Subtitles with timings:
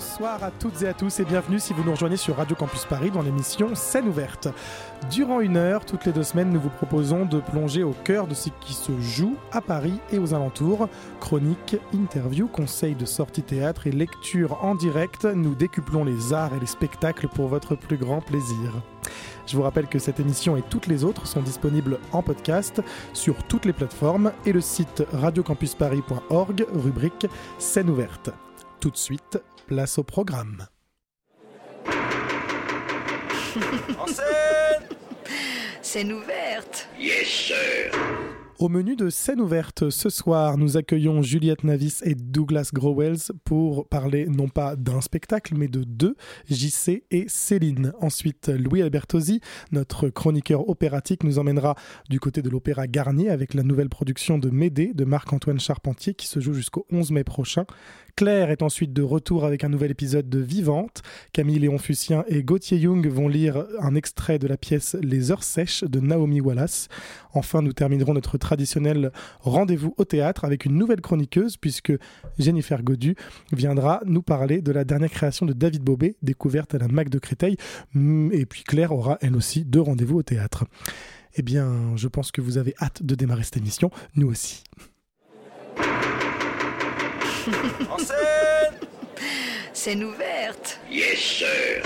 [0.00, 2.86] Bonsoir à toutes et à tous et bienvenue si vous nous rejoignez sur Radio Campus
[2.86, 4.48] Paris dans l'émission Scène ouverte.
[5.10, 8.32] Durant une heure, toutes les deux semaines, nous vous proposons de plonger au cœur de
[8.32, 10.88] ce qui se joue à Paris et aux alentours.
[11.20, 16.60] Chroniques, interviews, conseils de sortie théâtre et lecture en direct, nous décuplons les arts et
[16.60, 18.72] les spectacles pour votre plus grand plaisir.
[19.46, 22.80] Je vous rappelle que cette émission et toutes les autres sont disponibles en podcast
[23.12, 27.26] sur toutes les plateformes et le site radiocampusparis.org, rubrique
[27.58, 28.30] Scène ouverte.
[28.80, 29.38] Tout de suite,
[29.70, 30.66] place au programme.
[34.00, 34.88] en scène
[35.80, 37.92] Scène ouverte Yes, sir
[38.60, 43.88] au menu de scène ouverte ce soir, nous accueillons Juliette Navis et Douglas Growells pour
[43.88, 46.14] parler non pas d'un spectacle mais de deux,
[46.50, 47.94] JC et Céline.
[48.02, 49.40] Ensuite, Louis Albertosi,
[49.72, 51.74] notre chroniqueur opératique, nous emmènera
[52.10, 56.26] du côté de l'Opéra Garnier avec la nouvelle production de Médée de Marc-Antoine Charpentier qui
[56.26, 57.64] se joue jusqu'au 11 mai prochain.
[58.16, 61.02] Claire est ensuite de retour avec un nouvel épisode de Vivante.
[61.32, 65.42] Camille Léon Fussien et Gauthier Young vont lire un extrait de la pièce Les heures
[65.42, 66.88] sèches de Naomi Wallace.
[67.34, 71.92] Enfin, nous terminerons notre traditionnel rendez-vous au théâtre avec une nouvelle chroniqueuse puisque
[72.38, 73.16] Jennifer Godu
[73.52, 77.18] viendra nous parler de la dernière création de David Bobet, découverte à la MAC de
[77.18, 77.56] Créteil.
[78.32, 80.64] Et puis Claire aura elle aussi deux rendez-vous au théâtre.
[81.34, 84.64] Eh bien, je pense que vous avez hâte de démarrer cette émission, nous aussi.
[87.90, 88.88] En scène
[89.72, 91.82] Scène ouverte Yes, sir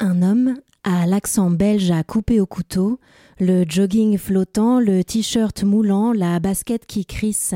[0.00, 2.98] Un homme a l'accent belge à couper au couteau,
[3.38, 7.54] le jogging flottant, le t-shirt moulant, la basket qui crisse.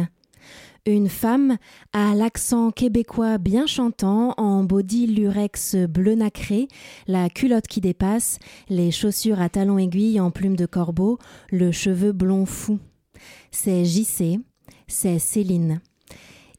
[0.86, 1.58] Une femme
[1.92, 6.68] a l'accent québécois bien chantant, en body lurex bleu nacré,
[7.06, 8.38] la culotte qui dépasse,
[8.70, 11.18] les chaussures à talons aiguilles en plume de corbeau,
[11.50, 12.78] le cheveu blond fou.
[13.50, 14.40] C'est JC,
[14.88, 15.80] c'est Céline.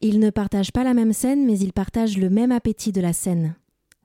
[0.01, 3.11] Ils ne partagent pas la même scène, mais ils partagent le même appétit de la
[3.11, 3.55] scène.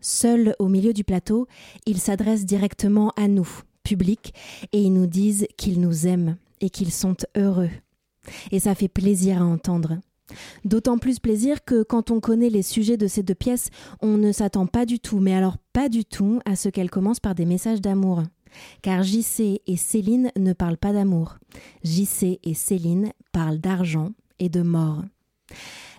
[0.00, 1.46] Seuls au milieu du plateau,
[1.86, 3.48] ils s'adressent directement à nous,
[3.84, 4.34] public,
[4.72, 7.70] et ils nous disent qu'ils nous aiment et qu'ils sont heureux.
[8.50, 9.98] Et ça fait plaisir à entendre.
[10.64, 13.70] D'autant plus plaisir que quand on connaît les sujets de ces deux pièces,
[14.00, 17.20] on ne s'attend pas du tout, mais alors pas du tout, à ce qu'elles commencent
[17.20, 18.22] par des messages d'amour.
[18.82, 21.38] Car JC et Céline ne parlent pas d'amour.
[21.82, 25.02] JC et Céline parlent d'argent et de mort.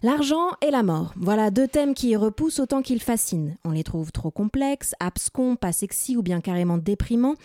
[0.04, 3.56] L'argent et la mort, voilà deux thèmes qui repoussent autant qu'ils fascinent.
[3.64, 7.36] On les trouve trop complexes, abscons, pas sexy ou bien carrément déprimants.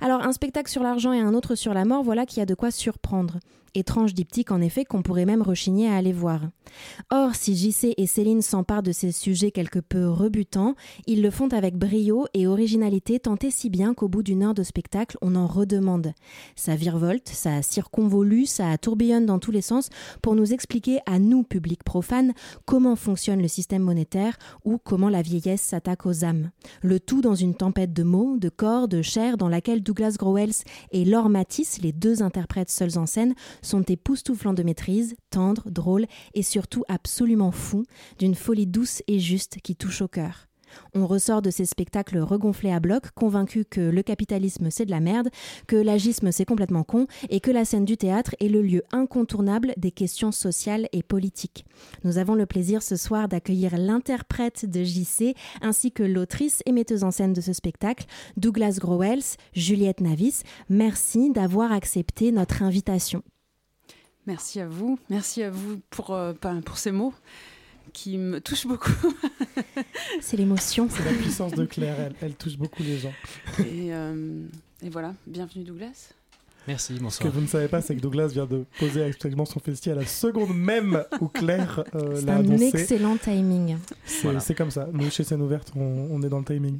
[0.00, 2.54] Alors un spectacle sur l'argent et un autre sur la mort, voilà qui a de
[2.54, 3.38] quoi surprendre.
[3.74, 6.42] Étrange diptyque en effet qu'on pourrait même rechigner à aller voir.
[7.10, 10.74] Or, si JC et Céline s'emparent de ces sujets quelque peu rebutants,
[11.06, 14.54] ils le font avec brio et originalité tant et si bien qu'au bout d'une heure
[14.54, 16.12] de spectacle, on en redemande.
[16.56, 19.88] Ça virevolte, ça circonvolue, ça tourbillonne dans tous les sens
[20.22, 22.32] pour nous expliquer à nous, public profane,
[22.66, 26.50] comment fonctionne le système monétaire ou comment la vieillesse s'attaque aux âmes.
[26.82, 30.64] Le tout dans une tempête de mots, de corps, de chair dans laquelle Douglas Growells
[30.92, 36.06] et Laure Matisse, les deux interprètes seuls en scène, sont époustouflants de maîtrise, tendres, drôles
[36.34, 37.84] et surtout absolument fous,
[38.18, 40.50] d'une folie douce et juste qui touche au cœur.
[40.94, 45.00] On ressort de ces spectacles regonflés à bloc, convaincus que le capitalisme c'est de la
[45.00, 45.28] merde,
[45.66, 49.74] que l'agisme c'est complètement con et que la scène du théâtre est le lieu incontournable
[49.76, 51.64] des questions sociales et politiques.
[52.04, 57.04] Nous avons le plaisir ce soir d'accueillir l'interprète de JC ainsi que l'autrice et metteuse
[57.04, 58.06] en scène de ce spectacle,
[58.36, 60.42] Douglas Growells, Juliette Navis.
[60.68, 63.22] Merci d'avoir accepté notre invitation.
[64.30, 64.96] Merci à vous.
[65.08, 66.32] Merci à vous pour, euh,
[66.64, 67.12] pour ces mots
[67.92, 68.92] qui me touchent beaucoup.
[70.20, 70.86] c'est l'émotion.
[70.88, 73.12] C'est la puissance de Claire, elle, touche beaucoup les gens.
[73.58, 74.44] Et, euh,
[74.84, 76.10] et voilà, bienvenue Douglas.
[76.68, 77.12] Merci, bonsoir.
[77.12, 79.98] Ce que vous ne savez pas, c'est que Douglas vient de poser actuellement son festival
[79.98, 82.70] à la seconde même où Claire euh, l'a annoncé.
[82.70, 83.78] C'est un excellent timing.
[84.06, 84.86] C'est comme ça.
[84.92, 86.78] Nous, chez Scène Ouverte, on, on est dans le timing.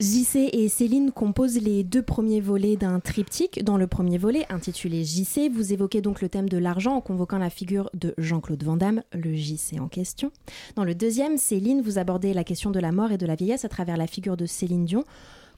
[0.00, 3.62] JC et Céline composent les deux premiers volets d'un triptyque.
[3.62, 7.36] Dans le premier volet, intitulé JC, vous évoquez donc le thème de l'argent en convoquant
[7.36, 10.32] la figure de Jean-Claude Van Damme, le JC en question.
[10.74, 13.66] Dans le deuxième, Céline, vous abordez la question de la mort et de la vieillesse
[13.66, 15.04] à travers la figure de Céline Dion.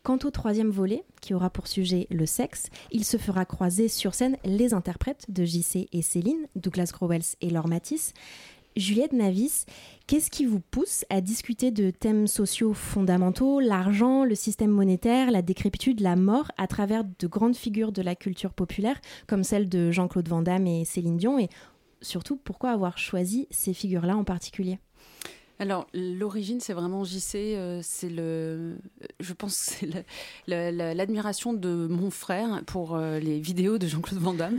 [0.03, 4.13] Quant au troisième volet, qui aura pour sujet le sexe, il se fera croiser sur
[4.13, 8.13] scène les interprètes de JC et Céline, Douglas Growells et Laure Matisse,
[8.77, 9.67] Juliette Navis,
[10.13, 15.41] qu'est-ce qui vous pousse à discuter de thèmes sociaux fondamentaux, l'argent, le système monétaire, la
[15.41, 19.91] décrépitude, la mort, à travers de grandes figures de la culture populaire, comme celle de
[19.91, 21.39] Jean-Claude Van Damme et Céline Dion?
[21.39, 21.49] Et
[22.03, 24.81] surtout, pourquoi avoir choisi ces figures-là en particulier?
[25.63, 27.37] Alors, l'origine, c'est vraiment JC.
[27.37, 28.75] Euh, c'est le,
[29.21, 29.89] je pense, c'est
[30.49, 34.59] l'admiration de mon frère pour euh, les vidéos de Jean-Claude Van Damme,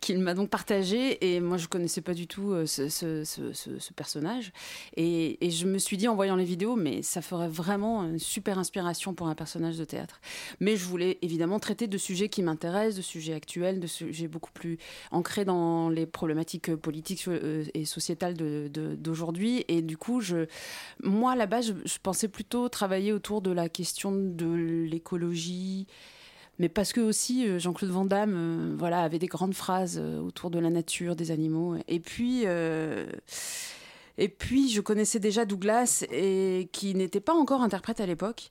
[0.00, 1.34] qu'il m'a donc partagé.
[1.34, 4.52] Et moi, je connaissais pas du tout euh, ce, personnage.
[4.96, 8.56] Et, je me suis dit, en voyant les vidéos, mais ça ferait vraiment une super
[8.56, 10.20] inspiration pour un personnage de théâtre.
[10.60, 14.52] Mais je voulais évidemment traiter de sujets qui m'intéressent, de sujets actuels, de sujets beaucoup
[14.52, 14.78] plus
[15.10, 17.28] ancrés dans les problématiques politiques
[17.74, 19.64] et sociétales d'aujourd'hui.
[19.66, 20.43] et du coup, je
[21.02, 24.46] moi, à la base, je, pensais plutôt travailler autour de la question de
[24.88, 25.86] l'écologie,
[26.58, 30.20] mais parce que aussi euh, Jean-Claude Van Damme euh, voilà, avait des grandes phrases euh,
[30.20, 31.76] autour de la nature, des animaux.
[31.88, 32.44] Et puis,
[34.16, 38.50] et puis je connaissais déjà Douglas, et qui n'était pas encore interprète à l'époque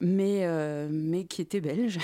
[0.00, 1.98] mais, euh, mais qui était belge.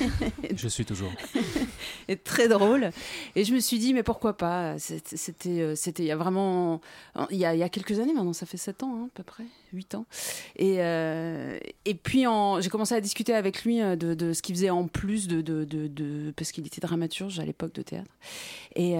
[0.54, 1.12] je suis toujours.
[2.08, 2.90] et très drôle.
[3.36, 4.78] Et je me suis dit, mais pourquoi pas?
[4.78, 6.80] C'était euh, c'était il y a vraiment.
[7.30, 9.16] Il y a, il y a quelques années maintenant, ça fait 7 ans hein, à
[9.16, 10.06] peu près, 8 ans.
[10.56, 12.24] Et, euh, et puis
[12.60, 15.64] j'ai commencé à discuter avec lui de, de ce qu'il faisait en plus, de, de,
[15.64, 18.10] de parce qu'il était dramaturge à l'époque de théâtre.
[18.76, 18.92] Et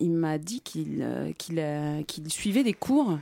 [0.00, 1.62] il m'a dit qu'il qu'il
[2.06, 3.18] qu'il suivait des cours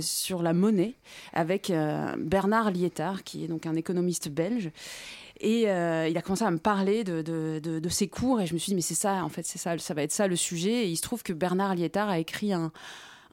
[0.00, 0.94] sur la monnaie
[1.32, 1.72] avec
[2.18, 4.70] Bernard Lietard, qui est donc un économiste belge.
[5.40, 8.58] Et euh, il a commencé à me parler de, de, ses cours et je me
[8.58, 10.84] suis dit mais c'est ça en fait c'est ça ça va être ça le sujet
[10.84, 12.72] et il se trouve que Bernard Lietard a écrit un,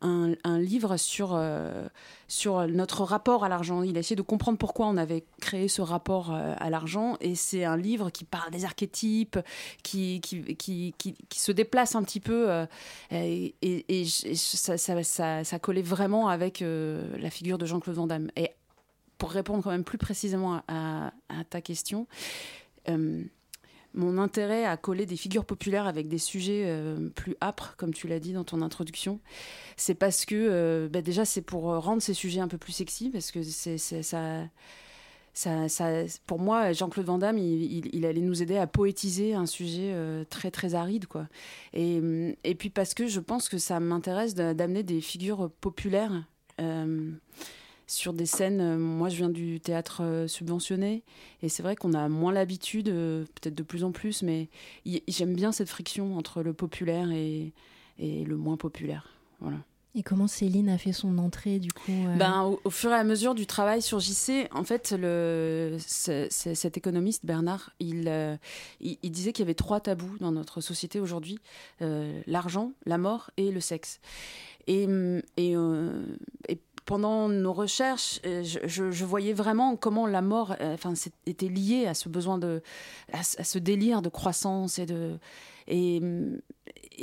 [0.01, 1.88] un, livre sur, euh,
[2.27, 3.81] sur notre rapport à l'argent.
[3.81, 7.18] Il a essayé de comprendre pourquoi on avait créé ce rapport euh, à l'argent.
[7.21, 9.39] Et c'est un livre qui parle des archétypes,
[9.83, 12.65] qui, qui, qui, qui, se déplace un petit peu.
[13.12, 18.30] et, et, ça, ça, ça, collait vraiment avec la figure de Jean-Claude Van Damme.
[18.36, 18.51] Et
[19.18, 21.12] pour répondre quand même plus précisément à,
[21.50, 22.07] ta question,
[22.89, 23.24] euh,
[23.95, 28.07] mon intérêt à coller des figures populaires avec des sujets euh, plus âpres, comme tu
[28.07, 29.19] l'as dit dans ton introduction,
[29.77, 33.09] c'est parce que euh, bah, déjà c'est pour rendre ces sujets un peu plus sexy,
[33.09, 34.47] parce que c'est ça.
[36.27, 39.94] Pour moi, Jean-Claude Van Damme, il, allait nous aider à poétiser un sujet
[40.30, 41.27] très très aride, quoi.
[41.74, 42.01] Et,
[42.45, 46.24] et, puis parce que je pense que ça m'intéresse d'amener des figures populaires
[47.88, 48.62] sur des scènes.
[48.62, 51.04] Euh, moi, je viens du théâtre euh, subventionné
[51.42, 54.50] et c'est vrai qu'on a moins l'habitude, euh, peut-être de plus en plus, mais
[55.08, 57.54] j'aime bien cette friction entre le populaire et,
[58.00, 59.10] le moins populaire.
[59.40, 59.58] Voilà.
[59.98, 63.34] Et comment Céline a fait son entrée du coup ben, au, fur et à mesure
[63.34, 68.38] du travail sur JC, en fait, le, cet économiste Bernard, il,
[68.81, 71.40] il, disait qu'il y avait trois tabous dans notre société aujourd'hui
[71.80, 74.02] l'argent, la mort et le sexe.
[74.68, 74.86] Et,
[75.38, 75.56] et,
[76.50, 80.94] et pendant nos recherches, euh, je, voyais vraiment comment la mort euh, enfin,
[81.26, 82.62] était liée à ce besoin de.
[83.12, 85.18] à, ce délire de croissance et de.
[85.68, 86.00] Et,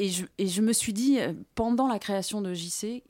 [0.08, 3.02] je, et je me suis dit, euh, pendant la création de JC,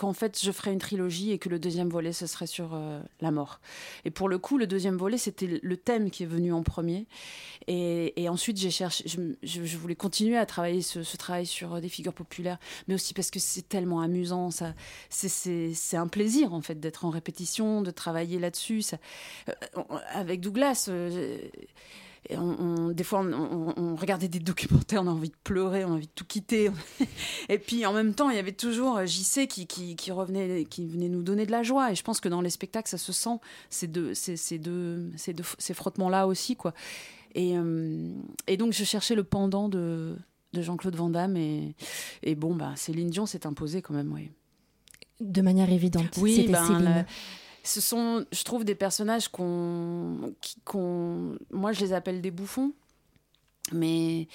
[0.00, 3.02] qu'en fait je ferais une trilogie et que le deuxième volet ce serait sur euh,
[3.20, 3.60] la mort.
[4.06, 7.06] Et pour le coup, le deuxième volet c'était le thème qui est venu en premier.
[7.66, 9.04] Et, ensuite j'ai cherché,
[9.42, 12.58] je, voulais continuer à travailler ce, travail sur euh, des figures populaires,
[12.88, 14.72] mais aussi parce que c'est tellement amusant, ça,
[15.10, 18.82] c'est un plaisir en fait d'être en répétition, de travailler là-dessus.
[19.48, 19.52] Euh,
[20.14, 20.88] avec Douglas
[22.36, 26.06] on, des fois, on, regardait des documentaires, on a envie de pleurer, on a envie
[26.06, 26.70] de tout quitter.
[27.48, 31.08] et puis, en même temps, il y avait toujours JC qui, qui, revenait, qui venait
[31.08, 31.92] nous donner de la joie.
[31.92, 35.10] Et je pense que dans les spectacles, ça se sent, ces deux, ces, ces deux,
[35.16, 36.74] ces, deux, ces frottements-là aussi, quoi.
[37.34, 38.12] Et, euh,
[38.46, 40.16] et, donc, je cherchais le pendant de,
[40.52, 41.36] de Jean-Claude Van Damme.
[41.36, 41.74] Et,
[42.22, 44.30] et bon, bah, Céline Dion s'est imposée quand même, oui.
[45.20, 46.16] De manière évidente.
[46.18, 47.04] Oui, ben,
[47.70, 50.34] ce sont, je trouve, des personnages qu'on,
[50.64, 52.72] qu'on, moi, je les appelle des bouffons,
[53.72, 54.26] mais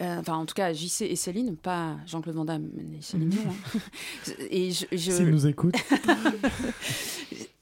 [0.00, 3.42] euh, enfin, en tout cas, JC et Céline, pas Jean-Claude Van Damme, mais Céline Dion.
[3.48, 3.80] Hein.
[4.50, 5.22] et je, je...
[5.22, 5.74] nous écoute.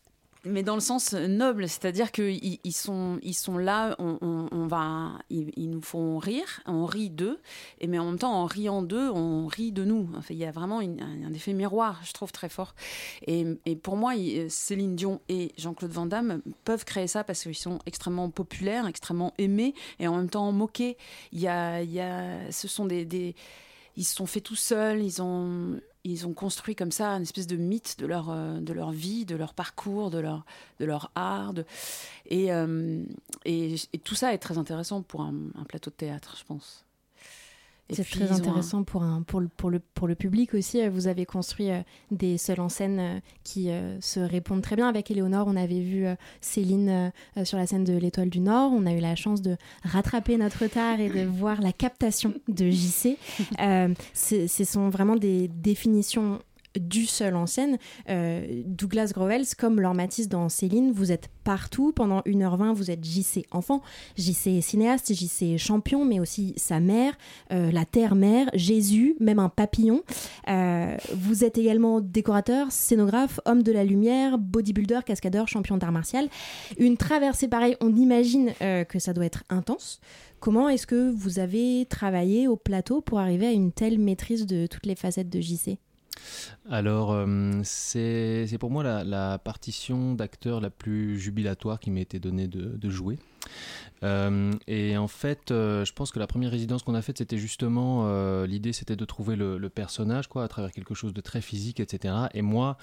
[0.45, 5.71] mais dans le sens noble, c'est-à-dire qu'ils ils sont, ils sont là, on, va, ils,
[5.71, 7.41] nous font rire, on rit d'eux,
[7.81, 10.09] et mais en même temps, en riant d'eux, on rit de nous.
[10.17, 12.75] Enfin, il y a vraiment un, effet miroir, je trouve très fort.
[13.27, 13.45] Et,
[13.83, 14.13] pour moi,
[14.49, 19.33] Céline Dion et Jean-Claude Van Damme peuvent créer ça parce qu'ils sont extrêmement populaires, extrêmement
[19.39, 20.97] aimés, et en même temps moqués.
[21.33, 23.35] Il y a, il y a, ce sont des
[23.97, 27.47] ils se sont faits tout seuls, ils ont ils ont construit comme ça une espèce
[27.47, 30.45] de mythe de leur, euh, de leur vie, de leur parcours, de leur,
[30.79, 31.55] de leur art.
[32.31, 33.05] Euh,
[33.45, 35.35] et, et, tout ça est très intéressant pour un,
[35.67, 36.85] plateau de théâtre, je pense.
[37.91, 40.87] C'est très intéressant pour, un, pour, le, pour, le, pour le public aussi.
[40.89, 44.89] Vous avez construit euh, des seuls en scène euh, qui euh, se répondent très bien.
[44.89, 46.07] Avec Éléonore, on avait vu
[46.41, 47.13] Céline
[47.45, 48.73] sur la scène de l'Étoile du Nord.
[48.73, 52.71] On a eu la chance de rattraper notre retard et de voir la captation de
[52.71, 53.19] JC.
[54.15, 56.41] ce sont vraiment des définitions
[56.79, 57.79] du seul en scène.
[58.09, 61.93] Euh, Douglas Grovels, comme Laure Matisse dans Céline, vous êtes partout.
[61.93, 63.83] Pendant 1h20, vous êtes JC enfant,
[64.17, 67.17] JC cinéaste, JC champion, mais aussi sa mère,
[67.53, 70.03] euh, la terre-mère, Jésus, même un papillon.
[70.49, 76.29] Euh, vous êtes également décorateur, scénographe, homme de la lumière, bodybuilder, cascadeur, champion d'art martial.
[76.79, 78.53] Une traversée pareille, on imagine
[78.89, 80.01] que ça doit être intense.
[80.41, 84.67] Comment est-ce que vous avez travaillé au plateau pour arriver à une telle maîtrise de
[84.67, 85.79] toutes les facettes de JC
[86.71, 92.49] alors, euh, c'est pour moi la, partition d'acteur la plus jubilatoire qui m'a été donnée
[92.49, 93.19] de, jouer.
[94.03, 97.39] Euh, et en fait, euh, je pense que la première résidence qu'on a faite, c'était
[97.39, 101.41] justement l'idée, c'était de trouver le, le, personnage, quoi, à travers quelque chose de très
[101.41, 102.15] physique, etc.
[102.33, 102.79] Et moi,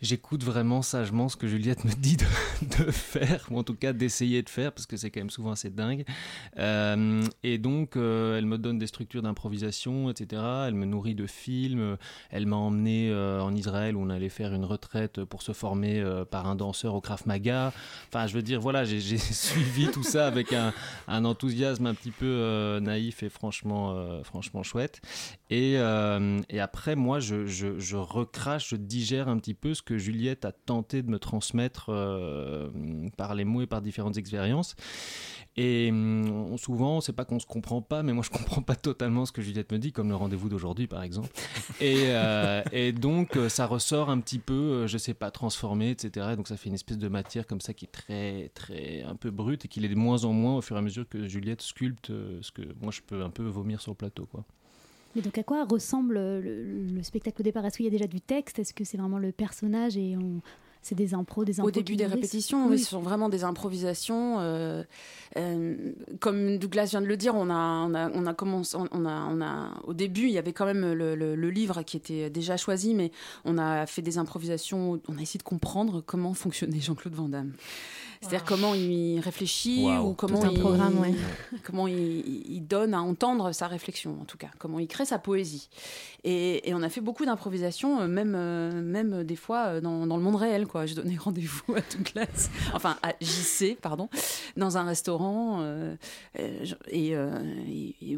[0.00, 2.16] j'écoute vraiment sagement ce que Juliette me dit
[2.62, 5.52] de, faire, ou en tout cas d'essayer de faire, parce que c'est quand même souvent
[5.52, 6.04] assez dingue.
[6.58, 10.42] Euh, et donc, euh, elle me donne des structures d'improvisation, etc.
[10.66, 11.96] Elle me nourrit de films.
[12.30, 16.04] Elle m'a emmené euh, en Israël où on allait faire une retraite pour se former
[16.30, 17.72] par un danseur au Krav Maga.
[18.08, 20.72] Enfin, je veux dire, voilà, j'ai suivi tout ça avec un,
[21.24, 25.00] enthousiasme un petit peu naïf et franchement, franchement chouette.
[25.50, 25.76] Et,
[26.58, 30.52] après, moi, je, je, je recrache, je digère un petit peu ce que Juliette a
[30.52, 32.68] tenté de me transmettre euh,
[33.16, 34.76] par les mots et par différentes expériences.
[35.56, 39.24] Et hum, souvent, c'est pas qu'on se comprend pas, mais moi je comprends pas totalement
[39.24, 41.30] ce que Juliette me dit, comme le rendez-vous d'aujourd'hui par exemple.
[41.80, 46.34] Et, euh, donc euh, ça ressort un petit peu, je sais pas, transformé, etc.
[46.36, 49.30] Donc ça fait une espèce de matière comme ça qui est très, très un peu
[49.30, 51.62] brute et qui est de moins en moins au fur et à mesure que Juliette
[51.62, 52.08] sculpte
[52.42, 54.44] ce que moi je peux un peu vomir sur le plateau, quoi.
[55.14, 57.64] Mais donc à quoi ressemble le, spectacle au départ?
[57.64, 58.58] Est-ce qu'il y a déjà du texte?
[58.58, 60.40] Est-ce que c'est vraiment le personnage et on...
[60.80, 62.78] C'est des impros, des impros Au début des répétitions, oui.
[62.78, 64.38] ce sont vraiment des improvisations.
[64.38, 64.84] Euh,
[65.36, 69.04] euh, comme Douglas vient de le dire, on a, on a, on a commencé, on
[69.04, 72.30] a, on a, au début, il y avait quand même le, le, livre qui était
[72.30, 73.10] déjà choisi, mais
[73.44, 75.00] on a fait des improvisations.
[75.08, 77.52] On a essayé de comprendre comment fonctionnait Jean-Claude Van Damme.
[78.20, 81.04] C'est-à-dire comment il réfléchit ou comment, il, programme,
[81.62, 85.68] comment il, donne à entendre sa réflexion, en tout cas, comment il crée sa poésie.
[86.24, 90.16] Et, on a fait beaucoup d'improvisation, euh, même, euh, même des fois euh, dans, dans,
[90.16, 90.66] le monde réel.
[90.66, 90.86] Quoi.
[90.86, 94.08] Je donnais rendez-vous à toute classe, enfin à JC, pardon,
[94.56, 95.64] dans un restaurant.
[96.90, 97.14] et,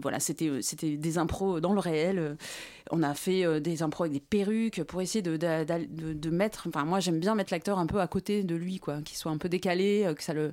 [0.02, 2.36] voilà, c'était, c'était des impros dans le réel.
[2.90, 6.66] On a fait des impros avec des perruques pour essayer de, de, de mettre.
[6.68, 9.30] Enfin, moi, j'aime bien mettre l'acteur un peu à côté de lui, quoi, qu'il soit
[9.30, 10.52] un peu décalé euh, que ça le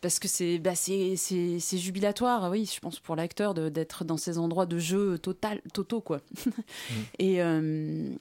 [0.00, 4.66] parce que c'est bah c'est jubilatoire oui je pense pour l'acteur d'être dans ces endroits
[4.66, 6.50] de jeu total totaux quoi mm.
[7.18, 8.14] et euh,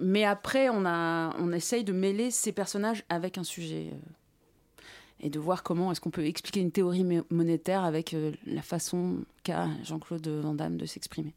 [0.00, 4.82] mais après on a on essaye de mêler ces personnages avec un sujet euh,
[5.20, 8.16] et de voir comment est-ce qu'on peut expliquer une théorie monétaire avec
[8.46, 11.34] la façon qu'a Jean-Claude Van Damme de s'exprimer.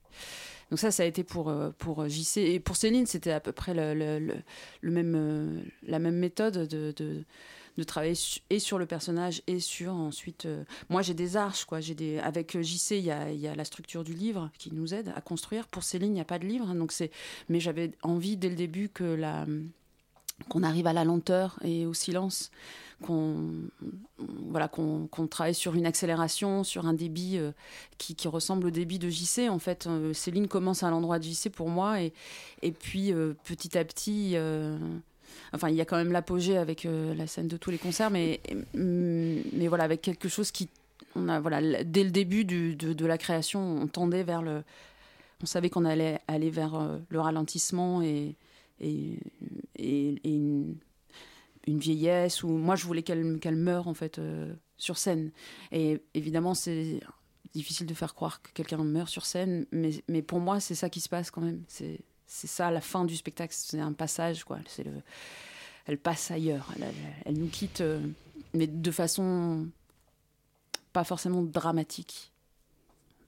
[0.69, 2.38] Donc ça, ça a été pour, pour JC.
[2.38, 4.19] Et pour Céline, c'était à peu près le,
[4.81, 7.25] le, même, la même méthode de, de
[7.77, 8.17] de travailler
[8.49, 10.45] et sur le personnage et sur ensuite.
[10.45, 11.79] Euh, moi, j'ai des arches, quoi.
[11.79, 14.93] J'ai des avec JC, il y a, y a, la structure du livre qui nous
[14.93, 15.67] aide à construire.
[15.67, 17.11] Pour Céline, il n'y a pas de livre, hein, donc c'est.
[17.49, 19.45] Mais j'avais envie dès le début que la
[20.49, 22.49] qu'on arrive à la lenteur et au silence,
[23.03, 23.69] qu'on
[24.19, 27.51] voilà, qu'on travaille sur une accélération, sur un débit euh,
[27.97, 29.49] qui, qui, ressemble au débit de JC.
[29.49, 32.13] En fait, euh, Céline commence à l'endroit de JC pour moi, et,
[32.61, 33.13] et puis
[33.43, 34.35] petit à petit,
[35.53, 38.09] Enfin, il y a quand même l'apogée avec euh, la scène de tous les concerts,
[38.09, 38.41] mais,
[38.73, 40.69] mais voilà, avec quelque chose qui.
[41.15, 44.63] On a, voilà, dès le début du, de, la création, on tendait vers le.
[45.41, 48.35] On savait qu'on allait aller vers euh, le ralentissement et,
[48.79, 49.19] et,
[50.23, 50.75] une,
[51.67, 52.43] une, vieillesse.
[52.43, 55.31] Ou moi, je voulais qu'elle qu'elle meure en fait euh, sur scène.
[55.71, 56.99] Et évidemment, c'est
[57.53, 60.89] difficile de faire croire que quelqu'un meurt sur scène, mais, mais pour moi, c'est ça
[60.89, 61.61] qui se passe quand même.
[62.33, 64.57] C'est ça la fin du spectacle, c'est un passage, quoi.
[64.65, 64.91] C'est le,
[65.85, 66.73] elle passe ailleurs,
[67.25, 68.01] elle, nous quitte, euh,
[68.55, 69.67] mais de façon
[70.93, 72.31] pas forcément dramatique.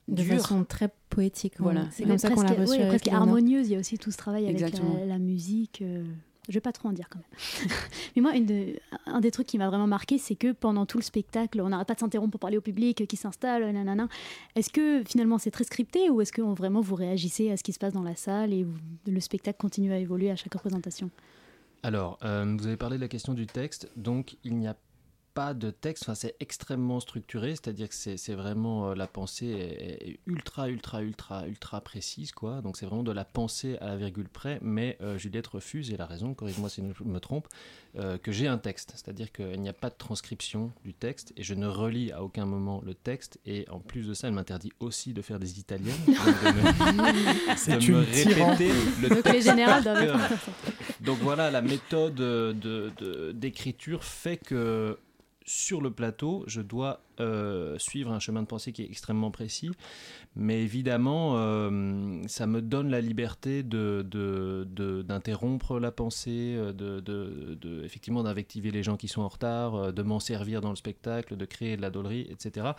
[0.08, 1.54] De façon très poétique.
[1.58, 1.86] Voilà.
[1.92, 2.84] C'est comme ça qu'on l'a reçu.
[2.86, 3.68] presque harmonieuse.
[3.68, 5.82] Il y a aussi tout ce travail avec la, musique.
[5.82, 6.04] Euh,
[6.48, 7.70] je vais pas trop en dire quand même.
[8.16, 8.32] Mais moi,
[9.06, 11.88] un des trucs qui m'a vraiment marqué, c'est que pendant tout le spectacle, on n'arrête
[11.88, 14.08] pas de s'interrompre pour parler au public qui s'installe, nanana.
[14.54, 17.72] Est-ce que finalement c'est très scripté ou est-ce que vraiment vous réagissez à ce qui
[17.72, 18.66] se passe dans la salle et
[19.06, 21.10] le spectacle continue à évoluer à chaque représentation?
[21.82, 24.76] Alors, euh, vous avez parlé de la question du texte, donc il n'y a
[25.36, 30.70] pas de texte, enfin, c'est extrêmement structuré, c'est-à-dire que c'est vraiment la pensée est, ultra,
[30.70, 32.62] ultra, ultra, ultra précise, quoi.
[32.62, 36.00] Donc c'est vraiment de la pensée à la virgule près, mais Juliette refuse, et elle
[36.00, 37.48] a raison, corrige-moi si je me trompe,
[37.94, 41.52] que j'ai un texte, c'est-à-dire qu'il n'y a pas de transcription du texte, et je
[41.52, 45.12] ne relis à aucun moment le texte, et en plus de ça, elle m'interdit aussi
[45.12, 49.50] de faire des italiennes, de me, me répéter le texte.
[51.02, 52.14] Donc voilà, la méthode
[53.34, 54.98] d'écriture fait que
[55.46, 59.70] sur le plateau, je dois euh, suivre un chemin de pensée qui est extrêmement précis,
[60.34, 68.82] mais évidemment, euh, ça me donne la liberté d'interrompre la pensée, de, effectivement d'invectiver les
[68.82, 71.90] gens qui sont en retard, de m'en servir dans le spectacle, de créer de la
[71.90, 72.72] dolerie, etc.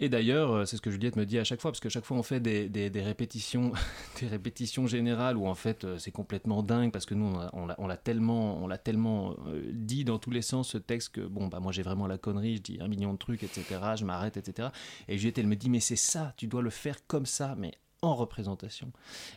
[0.00, 2.04] Et d'ailleurs, euh, c'est ce que Juliette me dit à chaque fois, parce que chaque
[2.04, 3.72] fois on fait des, répétitions,
[4.20, 7.96] des répétitions générales où en fait euh, c'est complètement dingue parce que nous on l'a
[7.96, 11.60] tellement, on l'a tellement euh, dit dans tous les sens ce texte que bon bah
[11.60, 13.64] moi j'ai vraiment la connerie, je dis un million de trucs, etc.
[13.96, 14.68] Je m'arrête, etc.
[15.08, 17.72] Et Juliette elle me dit mais c'est ça, tu dois le faire comme ça, mais
[18.00, 18.92] en représentation.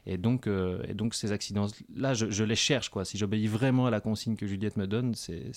[0.05, 2.89] Et donc, et donc ces accidents-là, je, les cherche.
[2.89, 3.05] quoi.
[3.05, 5.51] Si j'obéis vraiment à la consigne que Juliette me donne, c'est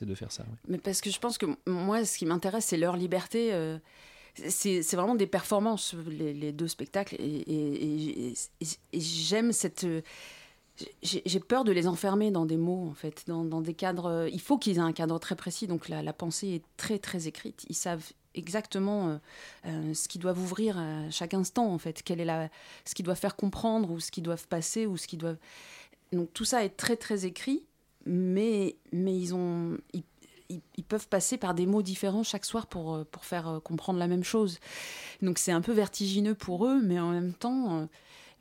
[0.00, 0.46] de faire ça.
[0.66, 3.52] Mais parce que je pense que moi, ce qui m'intéresse, c'est leur liberté
[4.48, 7.16] c'est vraiment des performances, les, deux spectacles.
[7.18, 8.34] Et,
[8.92, 9.86] j'aime cette.
[11.02, 14.28] J'ai peur de les enfermer dans des mots, en fait, dans, des cadres.
[14.30, 17.26] Il faut qu'ils aient un cadre très précis, donc la, la, pensée est très, très
[17.26, 17.64] écrite.
[17.68, 19.16] Ils savent exactement euh,
[19.66, 22.02] euh, ce qu'ils doivent ouvrir à chaque instant, en fait.
[22.04, 22.48] Quel est la,
[22.84, 25.38] ce qu'ils doivent faire comprendre, ou ce qu'ils doivent passer, ou ce qu'ils doivent.
[26.12, 27.64] Donc tout ça est très, très écrit,
[28.04, 29.78] mais, mais ils ont
[30.88, 34.06] peuvent passer par des mots différents chaque soir pour, euh, pour faire euh, comprendre la
[34.06, 34.58] même chose.
[35.22, 37.86] Donc c'est un peu vertigineux pour eux, mais en même temps, euh,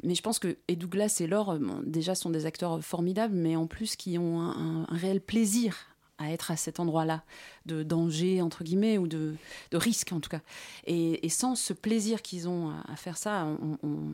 [0.04, 3.68] mais je pense que et Douglas et Laure, déjà, sont des acteurs formidables, mais en
[3.68, 7.24] plus qui ont un réel plaisir à être à cet endroit-là,
[7.66, 9.36] de danger, entre guillemets, ou de,
[9.72, 10.42] de risque, en tout cas.
[10.86, 13.48] Et, sans ce plaisir qu'ils ont à, faire ça,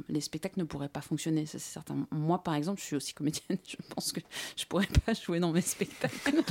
[0.10, 2.08] les spectacles ne pourraient pas fonctionner, ça c'est certain.
[2.12, 4.22] Moi, par exemple, je suis aussi comédienne, je pense que
[4.58, 6.32] je pourrais pas jouer dans mes spectacles.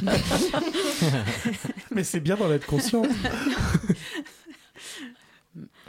[1.91, 3.03] Mais c'est bien d'en être conscient.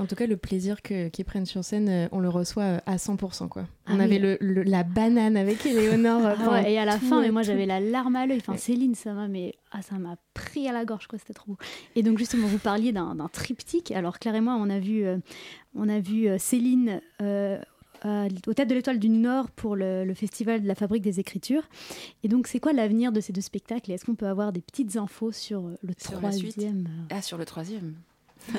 [0.02, 2.96] En tout cas, le plaisir qu'ils prennent sur scène, euh, on le reçoit euh, à
[2.96, 3.48] 100%.
[3.50, 3.68] Quoi.
[3.86, 6.26] Ah on avait le, la banane avec Éléonore.
[6.26, 8.40] Euh, ah et à la fin, mais moi j'avais la larme à l'œil.
[8.40, 11.20] Enfin, Céline, ça m'a mais, ah, ça m'a pris à la gorge, quoi.
[11.20, 11.58] c'était trop beau.
[11.96, 13.92] Et donc, justement, vous parliez d'un triptyque.
[13.92, 15.06] Alors, Claire et moi, on a vu,
[15.76, 17.00] on a vu Céline.
[17.24, 21.70] au Tête de l'Étoile du Nord pour le, festival de la Fabrique des Écritures.
[22.24, 23.92] Et donc, c'est quoi l'avenir de ces deux spectacles?
[23.92, 26.88] Est-ce qu'on peut avoir des petites infos sur le troisième?
[27.12, 27.94] Ah, sur le troisième.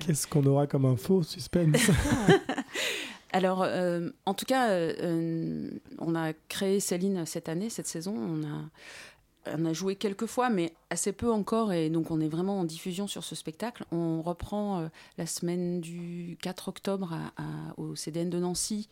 [0.00, 1.86] Qu'est-ce qu'on aura comme info suspense?
[3.32, 8.14] Alors, euh, en tout cas, euh, on a créé Céline cette année, cette saison.
[8.14, 11.72] On a, on a joué quelques fois, mais assez peu encore.
[11.72, 13.86] Et donc, on est vraiment en diffusion sur ce spectacle.
[13.90, 17.16] On reprend euh, la semaine du 4 octobre
[17.78, 18.90] au CDN de Nancy.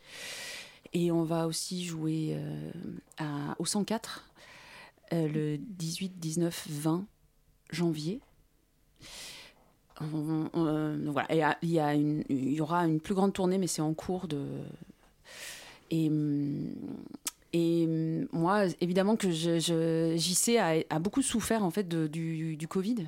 [0.94, 2.36] Et on va aussi jouer
[3.18, 4.24] à, au 104
[5.12, 7.04] le 18, 19, 20
[7.70, 8.20] janvier.
[10.00, 11.28] Voilà.
[11.62, 14.28] il y, a une, il y aura une plus grande tournée, mais c'est en cours
[14.28, 14.44] de.
[15.90, 16.10] Et,
[17.52, 17.88] et
[18.32, 23.06] moi, évidemment que je, je, JC a, a, beaucoup souffert en fait du, Covid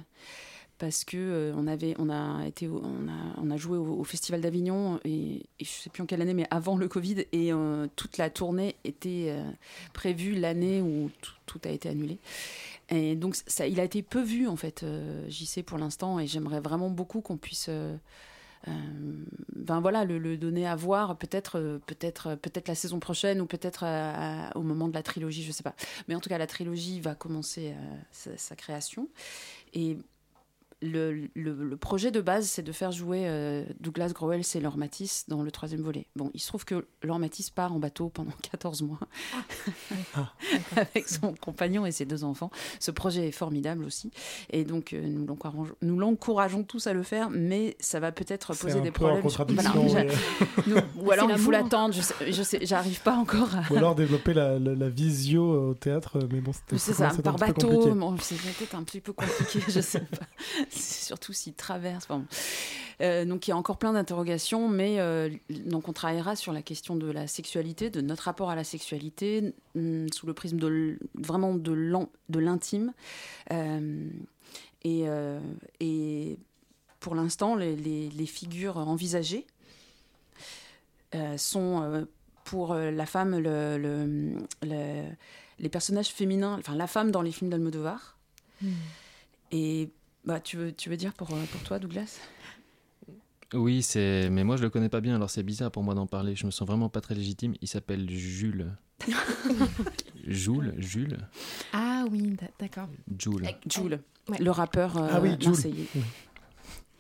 [0.83, 4.99] parce que euh, on avait, on a été, on a, on joué au, Festival d'Avignon
[5.05, 8.31] et, je sais plus en quelle année, mais avant le Covid et euh, toute la
[8.31, 9.49] tournée était euh,
[9.93, 11.09] prévue l'année où
[11.47, 12.19] tout, a été annulé.
[12.93, 16.27] Et donc, ça, il a été peu vu, en fait, euh, JC pour l'instant, et
[16.27, 17.67] j'aimerais vraiment beaucoup qu'on puisse.
[17.71, 17.97] Euh,
[18.69, 18.71] euh,
[19.57, 23.85] ben voilà, le, donner à voir peut-être peut-être peut-être la saison prochaine ou peut-être
[24.55, 25.75] au moment de la trilogie, je sais pas.
[26.07, 27.75] Mais en tout cas, la trilogie va commencer
[28.13, 29.09] sa, sa, création.
[29.75, 29.99] Et
[30.83, 35.43] le, projet de base, c'est de faire jouer euh, Douglas Growell et Laure Matisse dans
[35.43, 36.07] le troisième volet.
[36.17, 38.99] Bon, il se trouve que Laure Matisse part en bateau pendant 14 mois
[40.15, 40.33] ah.
[40.77, 42.51] avec son compagnon et ses deux enfants.
[42.81, 44.11] Ce projet est formidable aussi.
[44.51, 45.07] Et donc, euh,
[45.83, 49.25] nous l'encourageons tous à le faire, mais ça va peut-être poser des problèmes.
[50.97, 51.95] ou alors, il faut l'attendre.
[51.95, 53.73] Je sais, j'arrive pas encore à.
[53.73, 57.95] Ou alors développer la, visio au théâtre, mais bon, c'était C'est ça, par bateau.
[57.95, 60.27] Bon, c'est peut-être un petit peu compliqué, je sais pas.
[60.77, 62.09] surtout s'il traverse.
[63.01, 66.63] Euh, donc il y a encore plein d'interrogations, mais euh, donc on travaillera sur la
[66.63, 70.99] question de la sexualité, de notre rapport à la sexualité, mm, sous le prisme de
[71.15, 72.93] vraiment de l'intime.
[73.53, 74.09] Euh,
[74.85, 75.05] et,
[75.79, 76.39] et,
[76.99, 79.47] pour l'instant, les, figures envisagées
[81.37, 82.07] sont
[82.45, 88.17] pour la femme le, les personnages féminins, enfin la femme dans les films d'Almodovar
[88.63, 88.75] Hmm.
[89.51, 89.91] Et
[90.25, 92.21] bah, tu, veux, tu veux dire pour, pour toi, Douglas?
[93.55, 94.31] Oui, c'est.
[94.31, 96.35] Mais moi, je le connais pas bien, alors c'est bizarre pour moi d'en parler.
[96.35, 97.55] Je me sens vraiment pas très légitime.
[97.61, 98.73] Il s'appelle Jules.
[100.27, 101.19] Jules, Jules.
[101.73, 102.89] Ah oui, d'accord.
[103.19, 103.49] Jules.
[103.69, 104.01] Jules,
[104.39, 105.87] le rappeur euh, ah oui, marseillais.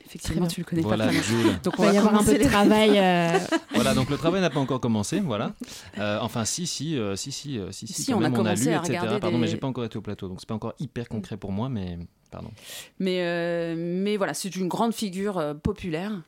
[0.05, 1.13] Effectivement, tu le connais voilà, pas.
[1.13, 1.59] Jules.
[1.63, 2.99] Donc on va y avoir un peu de travail.
[2.99, 3.39] Euh.
[3.75, 5.55] Voilà, donc le travail n'a pas encore commencé, voilà.
[5.99, 8.99] Euh, enfin, si, si, si, si, si, si, si on, a commencé lu, à etc.
[8.99, 9.43] Regarder Pardon, des...
[9.43, 11.69] mais j'ai pas encore été au plateau, donc c'est pas encore hyper concret pour moi,
[11.71, 11.99] mais
[12.33, 12.51] pardon.
[12.99, 16.23] Mais, mais voilà, c'est une grande figure populaire,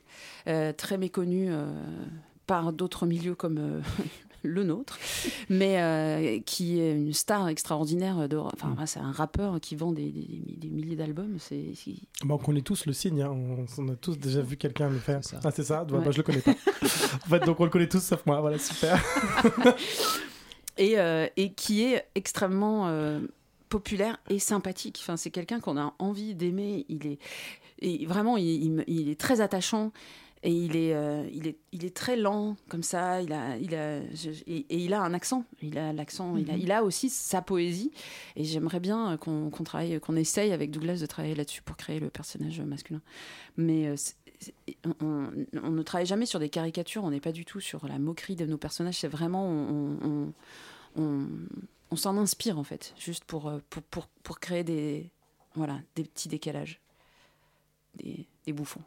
[0.77, 1.51] très méconnue
[2.47, 3.81] par d'autres milieux comme
[4.45, 4.97] le nôtre,
[5.49, 8.29] mais euh, qui est une star extraordinaire.
[8.29, 8.85] De, enfin, mm.
[8.85, 11.37] c'est un rappeur qui vend des, des, milliers d'albums.
[11.39, 11.73] C'est,
[12.27, 13.21] on connaît tous le signe.
[13.21, 13.35] Hein.
[13.77, 15.21] On, a tous déjà vu quelqu'un le faire.
[15.43, 15.83] Ah, c'est ça?
[15.83, 16.51] Bah, je le connais pas.
[16.81, 18.39] en fait, donc on le connaît tous sauf moi.
[18.41, 19.01] Voilà, super.
[20.77, 23.19] et, euh, et qui est extrêmement euh,
[23.69, 24.99] populaire et sympathique.
[25.01, 26.85] Enfin, c'est quelqu'un qu'on a envie d'aimer.
[26.89, 27.19] Il est
[27.79, 29.91] et vraiment, il, il est très attachant
[30.43, 33.21] et il est, euh, il est, il est très lent comme ça.
[33.21, 35.43] Il a, il a, et, il a un accent.
[35.61, 36.37] Il a l'accent.
[36.37, 36.59] il, a, mhm.
[36.61, 37.91] il a aussi sa poésie.
[38.35, 42.09] Et j'aimerais bien qu'on travaille, qu'on essaye avec Douglas de travailler là-dessus pour créer le
[42.09, 43.01] personnage masculin.
[43.57, 43.95] Mais euh,
[45.01, 47.03] on, ne travaille jamais sur des caricatures.
[47.03, 48.99] On n'est pas du tout sur la moquerie de nos personnages.
[48.99, 50.31] C'est vraiment on,
[50.95, 51.27] on
[51.95, 55.11] s'en inspire en fait, juste pour, euh, pour, pour, pour, créer des,
[55.55, 56.81] voilà, des petits décalages,
[57.95, 58.83] des, des bouffons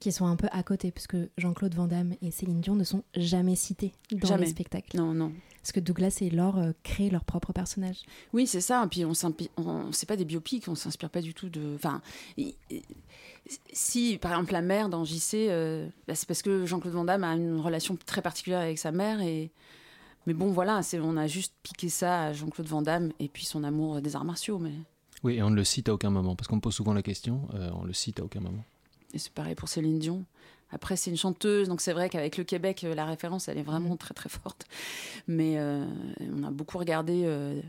[0.00, 3.02] qui sont un peu à côté, puisque Jean-Claude Van Damme et Céline Dion ne sont
[3.16, 4.44] jamais cités dans jamais.
[4.44, 4.96] les spectacles.
[4.96, 5.32] Non, non.
[5.62, 8.02] Parce que Douglas et Laure euh, créent leur propre personnage.
[8.32, 8.84] Oui, c'est ça.
[8.84, 9.12] Et puis, on,
[9.56, 11.74] on c'est pas des biopics, on s'inspire pas du tout de.
[11.74, 12.02] Enfin,
[13.72, 17.24] si, par exemple, la mère dans JC, euh, bah, c'est parce que Jean-Claude Van Damme
[17.24, 19.20] a une relation très particulière avec sa mère.
[19.22, 19.50] Et...
[20.26, 23.64] Mais bon, voilà, on a juste piqué ça à Jean-Claude Van Damme et puis son
[23.64, 24.58] amour des arts martiaux.
[24.58, 24.72] Mais...
[25.22, 27.02] Oui, et on ne le cite à aucun moment, parce qu'on me pose souvent la
[27.02, 28.64] question, euh, on le cite à aucun moment.
[29.14, 30.24] Et c'est pareil pour Céline Dion.
[30.70, 33.62] Après, c'est une chanteuse, donc c'est vrai qu'avec le Québec, euh, la référence, elle est
[33.62, 33.98] vraiment mm.
[33.98, 34.66] très très forte.
[35.28, 35.86] Mais euh,
[36.34, 37.60] on a beaucoup regardé, euh,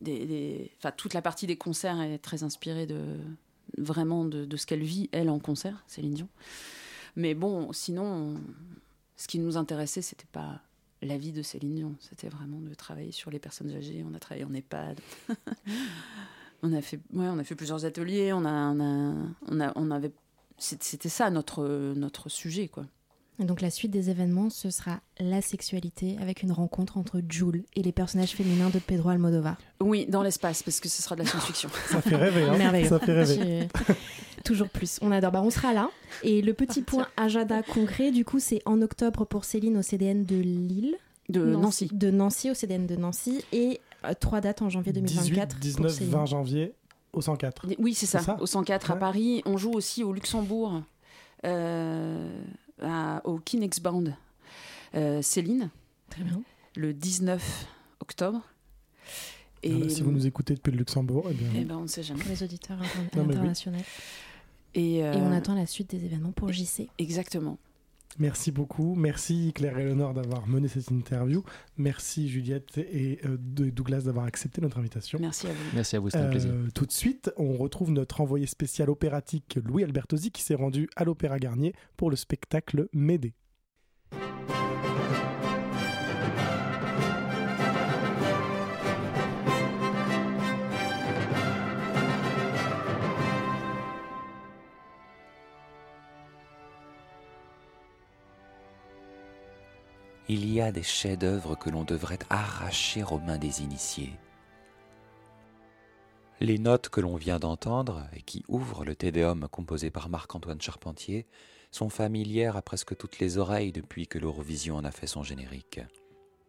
[0.00, 3.00] des, Enfin, toute la partie des concerts est très inspirée de
[3.78, 6.28] vraiment de, ce qu'elle vit, elle, en concert, Céline Dion.
[7.16, 8.36] Mais bon, sinon,
[9.16, 10.60] ce qui nous intéressait, c'était pas
[11.02, 14.04] la vie de Céline c'était vraiment de travailler sur les personnes âgées.
[14.08, 15.00] On a travaillé en EHPAD.
[16.62, 18.32] on a fait, ouais, on a fait plusieurs ateliers.
[18.32, 20.12] On a, on on a, on avait
[20.58, 22.86] c'était ça notre, notre sujet, quoi.
[23.38, 27.82] Donc la suite des événements, ce sera la sexualité avec une rencontre entre Jules et
[27.82, 29.56] les personnages féminins de Pedro Almodovar.
[29.80, 31.68] Oui, dans l'espace, parce que ce sera de la science-fiction.
[31.88, 33.68] ça fait rêver, hein Ça fait rêver.
[34.44, 34.98] Toujours plus.
[35.02, 35.32] On adore.
[35.32, 35.90] Bah, on sera là.
[36.22, 40.24] Et le petit point agenda concret, du coup, c'est en octobre pour Céline au CDN
[40.24, 40.96] de Lille.
[41.28, 41.88] De Nancy.
[41.92, 43.44] De Nancy au CDN de Nancy.
[43.52, 45.58] Et euh, trois dates en janvier 2024.
[45.58, 46.74] 18, 19, 20 janvier
[47.12, 47.66] au 104.
[47.78, 49.42] Oui, c'est ça, au 104 à Paris.
[49.46, 50.82] On joue aussi au Luxembourg,
[51.44, 52.42] euh,
[53.24, 54.04] au Kinex Band.
[54.94, 55.70] Euh, Céline.
[56.10, 56.42] Très bien.
[56.76, 57.66] Le 19
[58.00, 58.42] octobre.
[59.62, 61.48] Et si vous nous écoutez depuis le Luxembourg, eh bien...
[61.54, 62.24] Eh ben, on ne sait jamais.
[62.24, 62.78] les auditeurs
[63.16, 63.78] internationaux.
[64.74, 66.88] Et, Et, on euh, attend la suite des événements pour JC.
[66.98, 67.58] Exactement.
[68.18, 68.94] Merci beaucoup.
[68.94, 71.42] Merci Claire et Léonore d'avoir mené cette interview.
[71.76, 75.18] Merci Juliette et euh, Douglas d'avoir accepté notre invitation.
[75.20, 75.64] Merci à vous.
[75.74, 76.50] Merci à vous, c'était un plaisir.
[76.52, 80.88] Euh, tout de suite, on retrouve notre envoyé spécial opératique Louis Albertosi qui s'est rendu
[80.96, 83.34] à l'Opéra Garnier pour le spectacle Médée.
[100.32, 104.14] Il y a des chefs-d'œuvre que l'on devrait arracher aux mains des initiés.
[106.40, 111.26] Les notes que l'on vient d'entendre et qui ouvrent le Tédéum composé par Marc-Antoine Charpentier
[111.70, 115.80] sont familières à presque toutes les oreilles depuis que l'Eurovision en a fait son générique.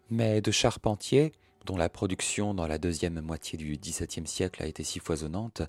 [0.09, 1.33] Mais de Charpentier,
[1.65, 5.61] dont la production dans la deuxième moitié du XVIIe siècle a été si foisonnante,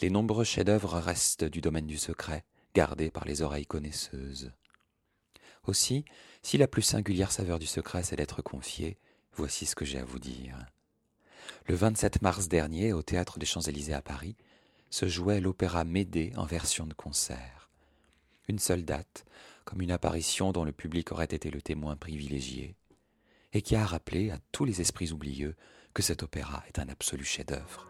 [0.00, 2.42] les nombreux chefs-d'œuvre restent du domaine du secret,
[2.74, 4.50] gardés par les oreilles connaisseuses.
[5.66, 6.04] Aussi,
[6.42, 8.98] si la plus singulière saveur du secret c'est d'être confié,
[9.34, 10.56] voici ce que j'ai à vous dire.
[11.66, 14.36] Le 27 mars dernier, au théâtre des Champs-Élysées à Paris,
[14.90, 17.70] se jouait l'opéra Médée en version de concert.
[18.48, 19.24] Une seule date,
[19.64, 22.74] comme une apparition dont le public aurait été le témoin privilégié,
[23.52, 25.54] et qui a rappelé à tous les esprits oublieux
[25.94, 27.86] que cet opéra est un absolu chef-d'œuvre.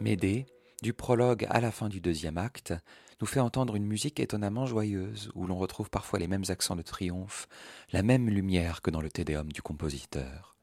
[0.00, 0.46] Médée,
[0.80, 2.72] Du prologue à la fin du deuxième acte,
[3.20, 6.82] nous fait entendre une musique étonnamment joyeuse, où l'on retrouve parfois les mêmes accents de
[6.82, 7.48] triomphe,
[7.90, 10.54] la même lumière que dans le Tédéum du compositeur.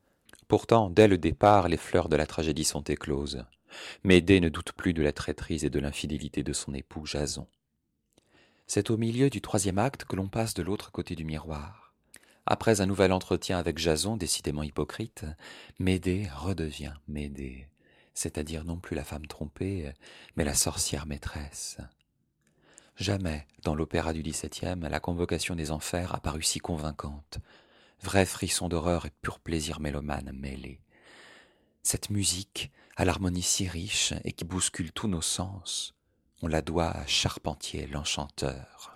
[0.47, 3.43] Pourtant, dès le départ, les fleurs de la tragédie sont écloses.
[4.05, 7.47] Médée ne doute plus de la traîtrise et de l'infidélité de son époux Jason.
[8.67, 11.93] C'est au milieu du troisième acte que l'on passe de l'autre côté du miroir.
[12.45, 15.25] Après un nouvel entretien avec Jason, décidément hypocrite,
[15.77, 17.67] Médée redevient Médée,
[18.15, 19.93] c'est-à-dire non plus la femme trompée,
[20.35, 21.77] mais la sorcière maîtresse.
[22.97, 27.39] Jamais, dans l'opéra du XVIIe, la convocation des enfers a paru si convaincante.
[28.01, 30.79] Vrai frisson d'horreur et pur plaisir mélomane mêlé.
[31.83, 35.93] Cette musique, à l'harmonie si riche et qui bouscule tous nos sens,
[36.41, 38.93] on la doit à Charpentier l'enchanteur.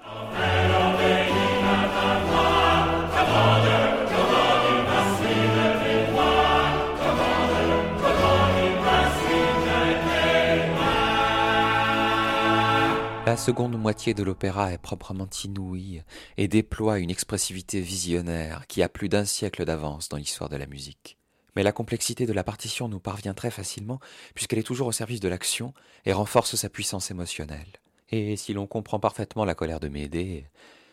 [13.39, 16.03] Seconde moitié de l'opéra est proprement inouïe
[16.35, 20.65] et déploie une expressivité visionnaire qui a plus d'un siècle d'avance dans l'histoire de la
[20.65, 21.17] musique.
[21.55, 24.01] Mais la complexité de la partition nous parvient très facilement
[24.35, 25.73] puisqu'elle est toujours au service de l'action
[26.05, 27.79] et renforce sa puissance émotionnelle.
[28.09, 30.45] Et si l'on comprend parfaitement la colère de Médée,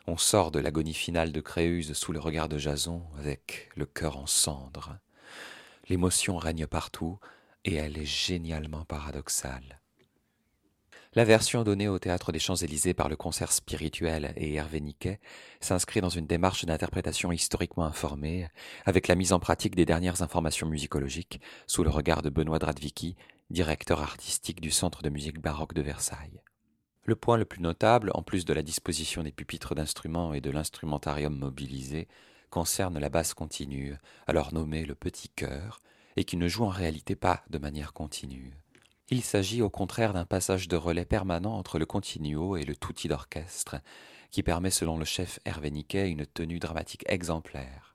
[0.06, 4.18] on sort de l'agonie finale de Créuse sous le regard de Jason avec le cœur
[4.18, 4.96] en cendres.
[5.88, 7.18] L'émotion règne partout
[7.64, 9.75] et elle est génialement paradoxale.
[11.16, 15.18] La version donnée au théâtre des Champs-Élysées par le concert spirituel et Hervé Niquet
[15.60, 18.50] s'inscrit dans une démarche d'interprétation historiquement informée,
[18.84, 23.16] avec la mise en pratique des dernières informations musicologiques sous le regard de Benoît Dradvicki,
[23.48, 26.42] directeur artistique du Centre de musique baroque de Versailles.
[27.06, 30.50] Le point le plus notable, en plus de la disposition des pupitres d'instruments et de
[30.50, 32.08] l'instrumentarium mobilisé,
[32.50, 33.94] concerne la basse continue,
[34.26, 35.80] alors nommée le petit chœur,
[36.16, 38.52] et qui ne joue en réalité pas de manière continue.
[39.08, 43.06] Il s'agit au contraire d'un passage de relais permanent entre le continuo et le tutti
[43.06, 43.76] d'orchestre,
[44.32, 47.94] qui permet selon le chef Hervé Niquet une tenue dramatique exemplaire.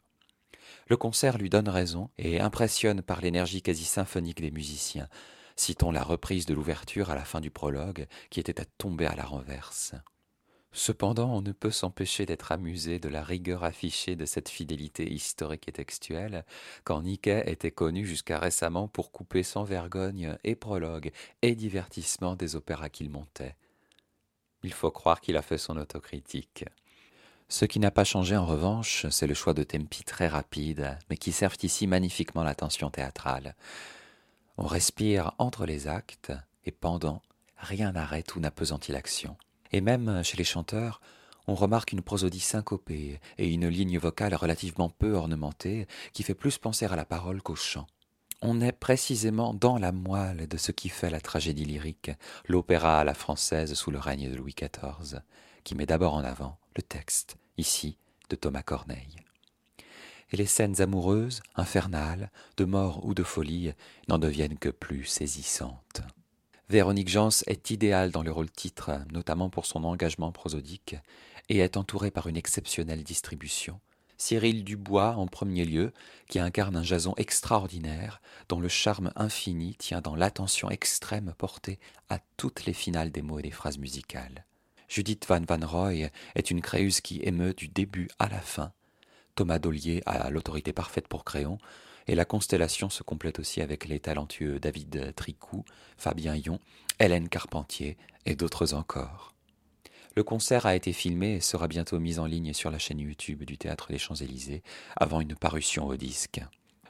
[0.87, 5.09] Le concert lui donne raison et impressionne par l'énergie quasi symphonique des musiciens.
[5.57, 9.15] Citons la reprise de l'ouverture à la fin du prologue, qui était à tomber à
[9.15, 9.93] la renverse.
[10.73, 15.67] Cependant, on ne peut s'empêcher d'être amusé de la rigueur affichée de cette fidélité historique
[15.67, 16.45] et textuelle,
[16.85, 22.55] quand Niquet était connu jusqu'à récemment pour couper sans vergogne et prologue et divertissement des
[22.55, 23.57] opéras qu'il montait.
[24.63, 26.63] Il faut croire qu'il a fait son autocritique.
[27.49, 31.17] Ce qui n'a pas changé en revanche, c'est le choix de tempi très rapides, mais
[31.17, 33.55] qui servent ici magnifiquement l'attention théâtrale.
[34.57, 36.31] On respire entre les actes,
[36.63, 37.21] et pendant,
[37.57, 39.35] rien n'arrête ou n'apesantit l'action.
[39.71, 41.01] Et même chez les chanteurs,
[41.47, 46.57] on remarque une prosodie syncopée et une ligne vocale relativement peu ornementée qui fait plus
[46.57, 47.87] penser à la parole qu'au chant.
[48.41, 52.11] On est précisément dans la moelle de ce qui fait la tragédie lyrique,
[52.47, 55.21] l'opéra à la française sous le règne de Louis XIV,
[55.63, 57.97] qui met d'abord en avant le texte, ici,
[58.29, 59.17] de Thomas Corneille.
[60.31, 63.73] Et les scènes amoureuses, infernales, de mort ou de folie,
[64.07, 66.01] n'en deviennent que plus saisissantes.
[66.71, 70.95] Véronique Jans est idéale dans le rôle titre, notamment pour son engagement prosodique,
[71.49, 73.81] et est entourée par une exceptionnelle distribution.
[74.17, 75.91] Cyril Dubois en premier lieu,
[76.29, 82.19] qui incarne un Jason extraordinaire, dont le charme infini tient dans l'attention extrême portée à
[82.37, 84.45] toutes les finales des mots et des phrases musicales.
[84.87, 88.71] Judith Van Van Roy est une créuse qui émeut du début à la fin.
[89.35, 91.57] Thomas Dollier a l'autorité parfaite pour Créon,
[92.11, 95.63] et la constellation se complète aussi avec les talentueux David Tricou,
[95.97, 96.59] Fabien Yon,
[96.99, 99.33] Hélène Carpentier et d'autres encore.
[100.17, 103.45] Le concert a été filmé et sera bientôt mis en ligne sur la chaîne YouTube
[103.45, 104.61] du Théâtre des Champs-Élysées
[104.97, 106.41] avant une parution au disque.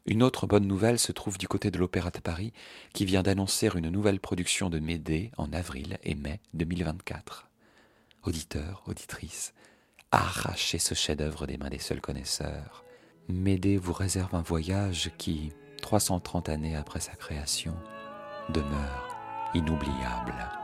[0.08, 2.52] Une autre bonne nouvelle se trouve du côté de l'Opéra de Paris
[2.92, 7.48] qui vient d'annoncer une nouvelle production de Médée en avril et mai 2024.
[8.24, 9.54] Auditeurs, auditrices,
[10.10, 12.84] arrachez ce chef-d'œuvre des mains des seuls connaisseurs.
[13.32, 17.76] Médée vous réserve un voyage qui, 330 années après sa création,
[18.50, 19.16] demeure
[19.54, 20.61] inoubliable.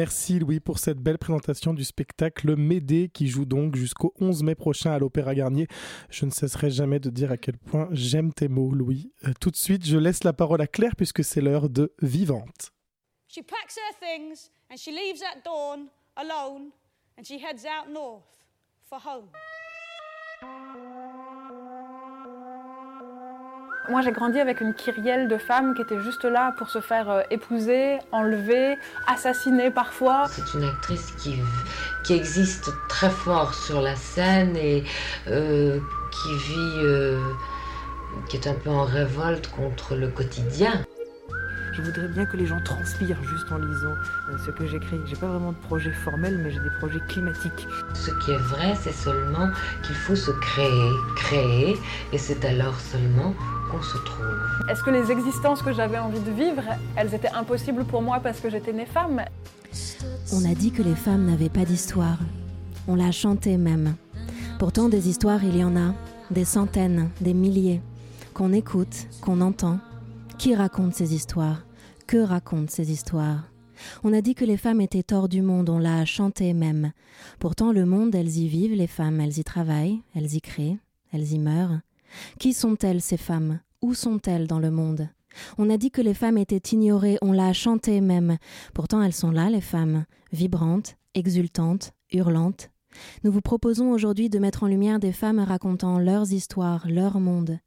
[0.00, 4.54] Merci Louis pour cette belle présentation du spectacle Médée qui joue donc jusqu'au 11 mai
[4.54, 5.66] prochain à l'Opéra Garnier.
[6.08, 9.12] Je ne cesserai jamais de dire à quel point j'aime tes mots Louis.
[9.26, 12.72] Euh, tout de suite, je laisse la parole à Claire puisque c'est l'heure de Vivante.
[13.28, 16.70] She packs her things and she leaves at dawn alone
[17.18, 18.24] and she heads out north.
[23.90, 27.10] Moi, j'ai grandi avec une kyrielle de femmes qui étaient juste là pour se faire
[27.10, 30.26] euh, épouser, enlever, assassiner parfois.
[30.30, 31.34] C'est une actrice qui,
[32.04, 34.84] qui existe très fort sur la scène et
[35.26, 35.80] euh,
[36.12, 37.18] qui vit, euh,
[38.28, 40.84] qui est un peu en révolte contre le quotidien.
[41.72, 43.94] Je voudrais bien que les gens transpirent juste en lisant
[44.44, 45.00] ce que j'écris.
[45.06, 47.66] J'ai pas vraiment de projet formel, mais j'ai des projets climatiques.
[47.94, 49.48] Ce qui est vrai, c'est seulement
[49.84, 51.76] qu'il faut se créer, créer,
[52.12, 53.34] et c'est alors seulement
[53.78, 54.26] se trouve.
[54.68, 56.62] Est-ce que les existences que j'avais envie de vivre,
[56.96, 59.22] elles étaient impossibles pour moi parce que j'étais née femme?
[60.32, 62.18] On a dit que les femmes n'avaient pas d'histoire.
[62.88, 63.94] On l'a chanté même.
[64.58, 65.94] Pourtant, des histoires, il y en a.
[66.30, 67.80] Des centaines, des milliers.
[68.34, 69.78] Qu'on écoute, qu'on entend.
[70.40, 71.66] Qui raconte ces histoires?
[72.06, 73.52] Que racontent ces histoires?
[74.02, 76.92] On a dit que les femmes étaient hors du monde, on l'a chanté même.
[77.38, 80.78] Pourtant, le monde, elles y vivent, les femmes, elles y travaillent, elles y créent,
[81.12, 81.80] elles y meurent.
[82.38, 83.60] Qui sont-elles ces femmes?
[83.82, 85.10] Où sont-elles dans le monde?
[85.58, 88.38] On a dit que les femmes étaient ignorées, on l'a chanté même.
[88.72, 92.70] Pourtant elles sont là, les femmes, vibrantes, exultantes, hurlantes.
[93.24, 97.58] Nous vous proposons aujourd'hui de mettre en lumière des femmes racontant leurs histoires, leur monde,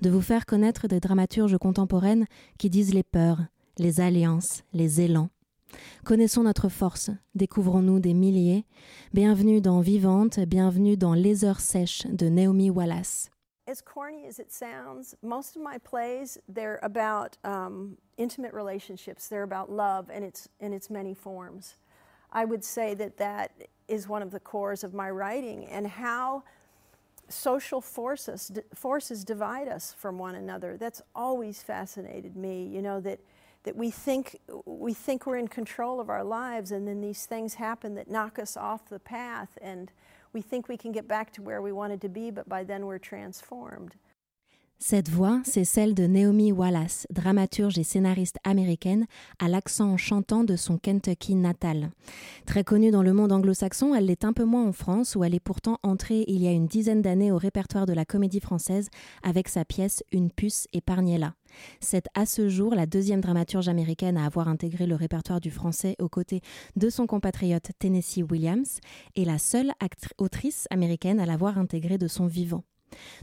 [0.00, 2.26] de vous faire connaître des dramaturges contemporaines
[2.58, 3.40] qui disent les peurs,
[3.78, 5.30] les alliances, les élans.
[6.04, 8.64] Connaissons notre force, découvrons-nous des milliers.
[9.14, 13.30] Bienvenue dans Vivante, bienvenue dans Les heures sèches de Naomi Wallace.
[13.70, 19.28] as corny as it sounds, most of my plays they're about um, intimate relationships.
[19.28, 21.76] They're about love and its its many forms.
[22.32, 23.52] I would say that that
[23.90, 26.42] is one of the cores of my writing and how
[27.28, 30.76] social forces forces divide us from one another.
[30.76, 32.64] That's always fascinated me.
[32.66, 33.20] You know that
[33.64, 37.54] that we think we think we're in control of our lives, and then these things
[37.54, 39.92] happen that knock us off the path and
[40.32, 42.86] we think we can get back to where we wanted to be, but by then
[42.86, 43.96] we're transformed.
[44.82, 49.06] Cette voix, c'est celle de Naomi Wallace, dramaturge et scénariste américaine,
[49.38, 51.90] à l'accent chantant de son Kentucky natal.
[52.46, 55.34] Très connue dans le monde anglo-saxon, elle l'est un peu moins en France, où elle
[55.34, 58.88] est pourtant entrée il y a une dizaine d'années au répertoire de la comédie française
[59.22, 61.34] avec sa pièce Une puce épargnée-là.
[61.80, 65.94] C'est à ce jour la deuxième dramaturge américaine à avoir intégré le répertoire du français
[66.00, 66.40] aux côtés
[66.76, 68.80] de son compatriote Tennessee Williams
[69.14, 69.72] et la seule
[70.16, 72.64] autrice américaine à l'avoir intégré de son vivant.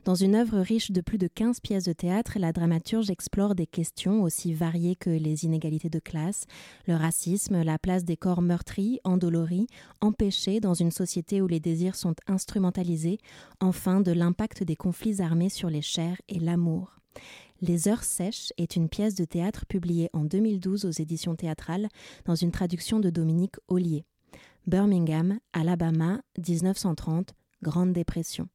[0.06, 3.68] Dans une œuvre riche de plus de 15 pièces de théâtre, la dramaturge explore des
[3.68, 6.46] questions aussi variées que les inégalités de classe,
[6.88, 9.68] le racisme, la place des corps meurtris, endoloris,
[10.02, 13.20] empêchés dans une société où les désirs sont instrumentalisés,
[13.60, 17.00] enfin de l'impact des conflits armés sur les chairs et l'amour.
[17.62, 21.88] Les Heures Sèches est une pièce de théâtre publiée en 2012 aux éditions théâtrales
[22.26, 24.06] dans une traduction de Dominique Ollier.
[24.68, 28.48] Birmingham, Alabama, 1930, Grande Dépression.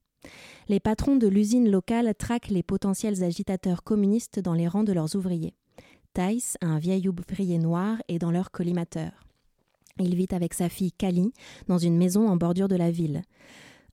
[0.68, 5.16] Les patrons de l'usine locale traquent les potentiels agitateurs communistes dans les rangs de leurs
[5.16, 5.54] ouvriers.
[6.14, 9.12] Thais, un vieil ouvrier noir, est dans leur collimateur.
[9.98, 11.32] Il vit avec sa fille Kali
[11.68, 13.22] dans une maison en bordure de la ville.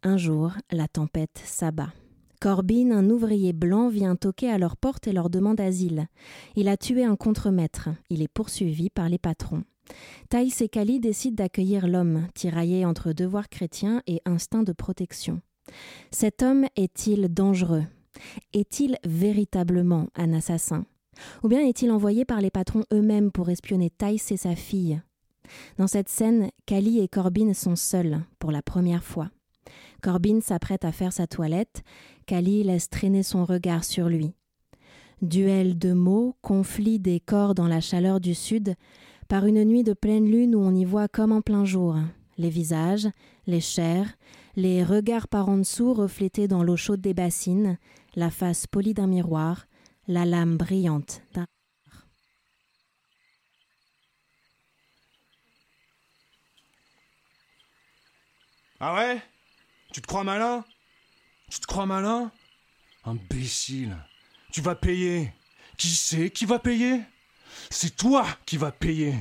[0.04, 1.92] Un jour, la tempête s'abat.
[2.40, 6.08] Corbin, un ouvrier blanc, vient toquer à leur porte et leur demande asile.
[6.56, 7.90] Il a tué un contremaître.
[8.10, 9.64] Il est poursuivi par les patrons.
[10.30, 15.42] Thaïs et Kali décident d'accueillir l'homme, tiraillé entre devoir chrétien et instinct de protection.
[16.12, 17.84] Cet homme est-il dangereux?
[18.54, 20.86] Est-il véritablement un assassin?
[21.44, 25.02] Ou bien est-il envoyé par les patrons eux-mêmes pour espionner Thaïs et sa fille?
[25.78, 29.30] Dans cette scène, Kali et Corbin sont seuls pour la première fois.
[30.02, 31.84] Corbin s'apprête à faire sa toilette,
[32.26, 34.34] Kali laisse traîner son regard sur lui.
[35.22, 38.76] Duel de mots, conflit des corps dans la chaleur du sud,
[39.28, 41.96] par une nuit de pleine lune où on y voit comme en plein jour.
[42.38, 43.10] Les visages,
[43.48, 44.14] les chairs,
[44.60, 47.78] les regards par en dessous reflétés dans l'eau chaude des bassines,
[48.16, 49.68] la face polie d'un miroir,
[50.08, 51.46] la lame brillante d'un
[58.82, 59.22] Ah ouais?
[59.94, 60.64] Tu te crois malin?
[61.50, 62.32] Tu te crois malin?
[63.04, 63.98] Imbécile!
[64.52, 65.34] Tu vas payer.
[65.78, 67.02] Qui c'est qui va payer?
[67.70, 69.16] C'est toi qui vas payer.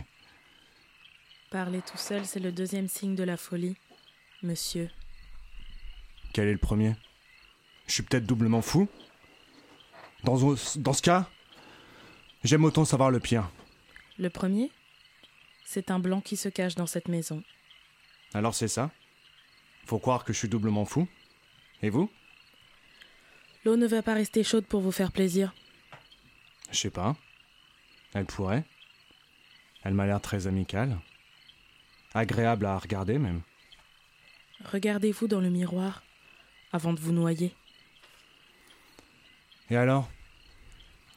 [1.51, 3.77] Parler tout seul, c'est le deuxième signe de la folie,
[4.43, 4.91] monsieur.
[6.33, 6.95] Quel est le premier?
[7.87, 8.89] Je suis peut-être doublement fou
[10.25, 11.29] dans, dans ce cas,
[12.43, 13.51] j'aime autant savoir le pire.
[14.19, 14.71] Le premier?
[15.65, 17.43] C'est un blanc qui se cache dans cette maison.
[18.35, 18.91] Alors c'est ça?
[19.87, 21.09] Faut croire que je suis doublement fou
[21.83, 22.11] Et vous?
[23.65, 25.55] L'eau ne va pas rester chaude pour vous faire plaisir.
[26.71, 27.17] Je sais pas.
[28.15, 28.65] Elle pourrait.
[29.85, 30.99] Elle m'a l'air très amicale
[32.15, 33.43] agréable à regarder même.
[34.65, 36.03] Regardez-vous dans le miroir
[36.73, 37.55] avant de vous noyer.
[39.71, 40.09] Et alors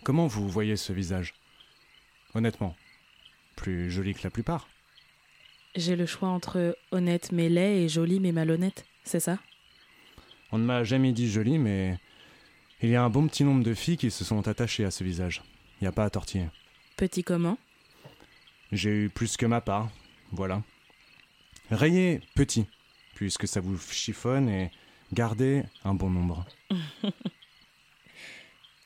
[0.04, 1.36] Comment vous voyez ce visage?
[2.34, 2.76] Honnêtement,
[3.56, 4.68] plus joli que la plupart.
[5.76, 9.38] J'ai le choix entre honnête mais laid et joli mais malhonnête, c'est ça?
[10.52, 12.00] On ne m'a jamais dit joli, mais
[12.82, 15.04] il y a un bon petit nombre de filles qui se sont attachées à ce
[15.04, 15.44] visage.
[15.80, 16.50] Il n'y a pas à tortiller.
[16.98, 17.58] Petit comment?
[18.72, 19.90] J'ai eu plus que ma part,
[20.32, 20.64] voilà.
[21.70, 22.66] Rayez petit,
[23.16, 24.72] puisque ça vous chiffonne, et
[25.14, 26.46] gardez un bon nombre.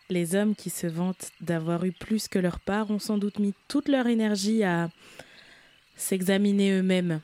[0.09, 3.55] Les hommes qui se vantent d'avoir eu plus que leur part ont sans doute mis
[3.67, 4.89] toute leur énergie à
[5.95, 7.21] s'examiner eux-mêmes,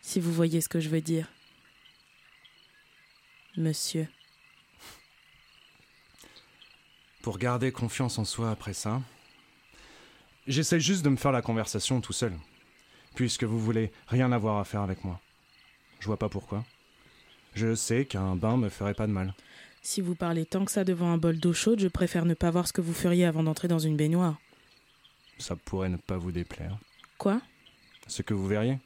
[0.00, 1.28] si vous voyez ce que je veux dire.
[3.56, 4.06] Monsieur.
[7.22, 9.02] Pour garder confiance en soi après ça,
[10.46, 12.32] j'essaie juste de me faire la conversation tout seul,
[13.14, 15.20] puisque vous voulez rien avoir à faire avec moi.
[16.00, 16.64] Je vois pas pourquoi.
[17.54, 19.34] Je sais qu'un bain me ferait pas de mal.
[19.82, 22.50] Si vous parlez tant que ça devant un bol d'eau chaude, je préfère ne pas
[22.50, 24.38] voir ce que vous feriez avant d'entrer dans une baignoire.
[25.38, 26.78] Ça pourrait ne pas vous déplaire.
[27.18, 27.40] Quoi?
[28.06, 28.78] Ce que vous verriez.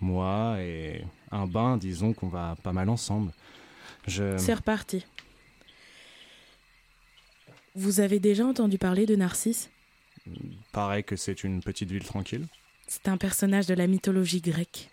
[0.00, 3.32] Moi et un bain, disons qu'on va pas mal ensemble.
[4.06, 4.36] Je.
[4.38, 5.04] C'est reparti.
[7.74, 9.70] Vous avez déjà entendu parler de Narcisse?
[10.72, 12.46] Paraît que c'est une petite ville tranquille.
[12.86, 14.90] C'est un personnage de la mythologie grecque.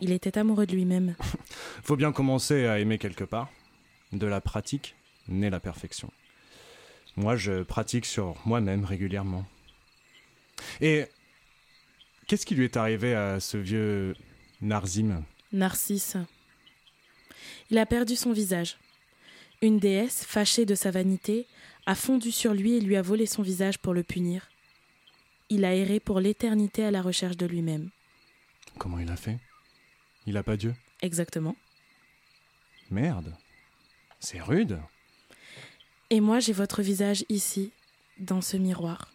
[0.00, 1.16] Il était amoureux de lui-même.
[1.82, 3.50] Faut bien commencer à aimer quelque part
[4.12, 4.94] de la pratique
[5.28, 6.10] naît la perfection.
[7.16, 9.44] Moi, je pratique sur moi-même régulièrement.
[10.80, 11.06] Et
[12.26, 14.14] qu'est-ce qui lui est arrivé à ce vieux
[14.60, 15.24] Narzim?
[15.52, 16.16] Narcisse.
[17.70, 18.78] Il a perdu son visage.
[19.62, 21.46] Une déesse, fâchée de sa vanité,
[21.86, 24.50] a fondu sur lui et lui a volé son visage pour le punir.
[25.48, 27.90] Il a erré pour l'éternité à la recherche de lui-même.
[28.78, 29.38] Comment il a fait?
[30.26, 31.56] Il n'a pas Dieu Exactement.
[32.90, 33.34] Merde.
[34.20, 34.80] C'est rude.
[36.10, 37.72] Et moi, j'ai votre visage ici,
[38.18, 39.12] dans ce miroir.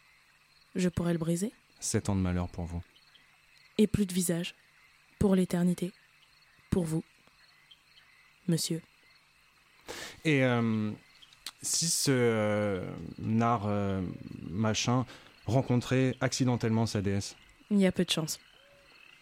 [0.76, 2.82] Je pourrais le briser Sept ans de malheur pour vous.
[3.78, 4.56] Et plus de visage.
[5.20, 5.92] Pour l'éternité.
[6.70, 7.04] Pour vous.
[8.48, 8.82] Monsieur.
[10.24, 10.92] Et euh,
[11.62, 14.02] si ce euh, nar euh,
[14.50, 15.06] machin
[15.46, 17.36] rencontrait accidentellement sa déesse?
[17.70, 18.40] Il y a peu de chance.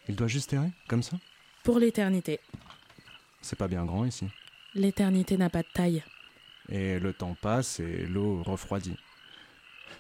[0.08, 1.18] Il doit juste errer, comme ça?
[1.64, 2.40] Pour l'éternité.
[3.42, 4.26] C'est pas bien grand ici.
[4.76, 6.04] L'éternité n'a pas de taille.
[6.70, 8.96] Et le temps passe et l'eau refroidit.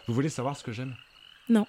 [0.07, 0.95] Vous voulez savoir ce que j'aime?
[1.47, 1.65] Non.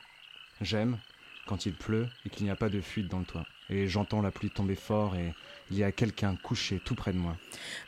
[0.61, 0.99] J'aime
[1.47, 3.47] quand il pleut et qu'il n'y a pas de fuite dans le toit.
[3.69, 5.35] Et j'entends la pluie tomber fort et
[5.71, 7.37] il y a quelqu'un couché tout près de moi.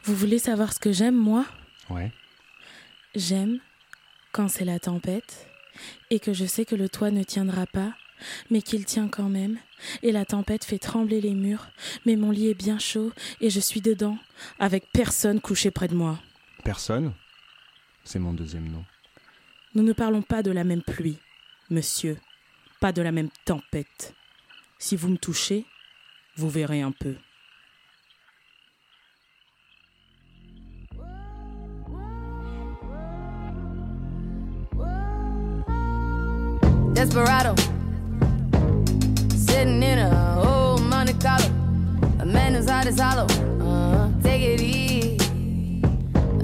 [0.05, 1.44] Vous voulez savoir ce que j'aime, moi?
[1.90, 2.12] Ouais.
[3.14, 3.59] J'aime
[4.32, 5.48] quand c'est la tempête
[6.11, 7.94] et que je sais que le toit ne tiendra pas
[8.51, 9.59] mais qu'il tient quand même,
[10.03, 11.68] et la tempête fait trembler les murs,
[12.07, 14.18] mais mon lit est bien chaud, et je suis dedans,
[14.59, 16.18] avec personne couché près de moi.
[16.64, 17.12] Personne?
[18.05, 18.85] C'est mon deuxième nom.
[19.75, 21.18] Nous ne parlons pas de la même pluie,
[21.70, 22.18] monsieur,
[22.81, 24.14] pas de la même tempête.
[24.79, 25.64] Si vous me touchez,
[26.37, 27.14] vous verrez un peu.
[36.95, 37.55] Desperado
[42.93, 43.26] is hollow.
[43.61, 45.16] Uh, take it easy.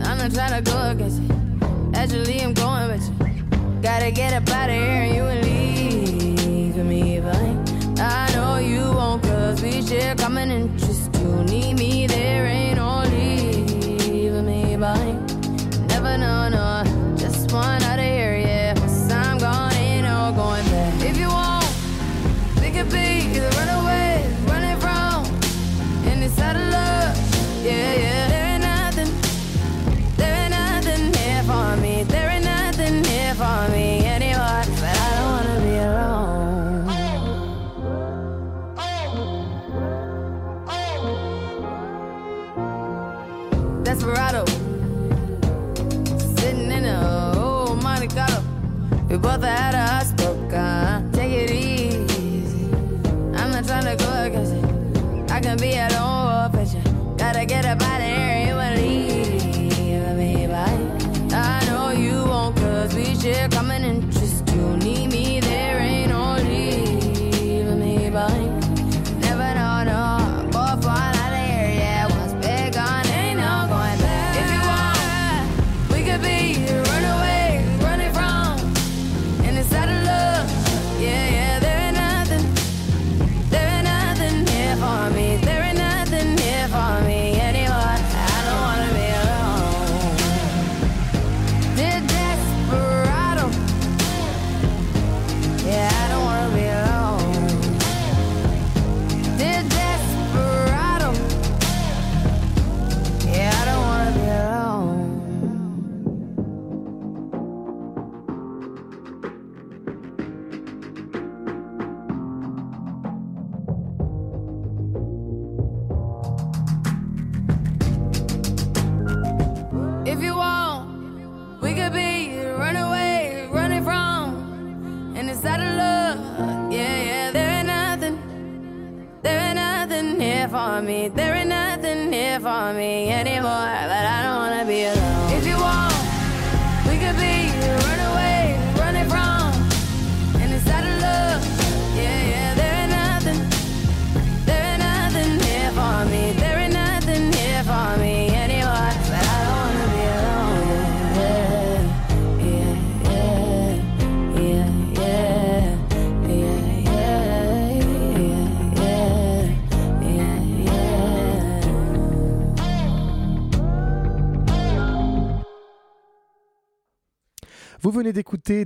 [0.01, 1.91] I'm not trying to go against you.
[1.95, 3.83] Actually, I'm going with you.
[3.83, 5.38] Gotta get up out of here and you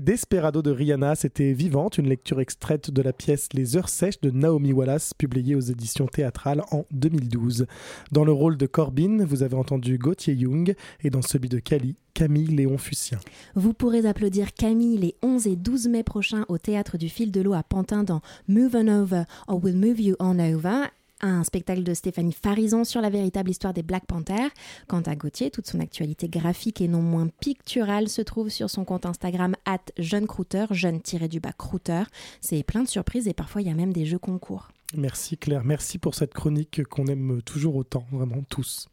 [0.03, 4.31] Desperado de Rihanna, c'était Vivante, une lecture extraite de la pièce Les Heures Sèches de
[4.31, 7.67] Naomi Wallace, publiée aux éditions théâtrales en 2012.
[8.11, 10.75] Dans le rôle de Corbin, vous avez entendu Gauthier Young
[11.05, 13.19] et dans celui de Cali, Camille Léon Fussien.
[13.55, 17.41] Vous pourrez applaudir Camille les 11 et 12 mai prochains au Théâtre du Fil de
[17.41, 20.87] l'eau à Pantin dans Move on Over or We'll Move You on Over
[21.23, 24.51] un spectacle de Stéphanie Farison sur la véritable histoire des Black Panthers.
[24.89, 28.85] Quant à Gauthier, toute son actualité graphique et non moins picturale se trouve sur son
[28.85, 30.27] compte Instagram at jeune
[30.71, 32.03] jeune-du-bas crouter.
[32.41, 34.69] C'est plein de surprises et parfois il y a même des jeux concours.
[34.95, 38.89] Merci Claire, merci pour cette chronique qu'on aime toujours autant, vraiment tous.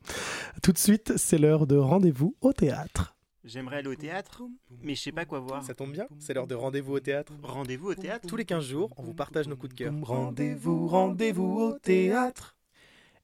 [0.62, 3.16] Tout de suite, c'est l'heure de rendez-vous au théâtre.
[3.46, 4.44] J'aimerais aller au théâtre,
[4.82, 5.64] mais je sais pas quoi voir.
[5.64, 7.32] Ça tombe bien, c'est l'heure de rendez-vous au théâtre.
[7.42, 9.94] Rendez-vous au théâtre Tous les 15 jours, on vous partage nos coups de cœur.
[10.02, 12.58] Rendez-vous, rendez-vous au théâtre.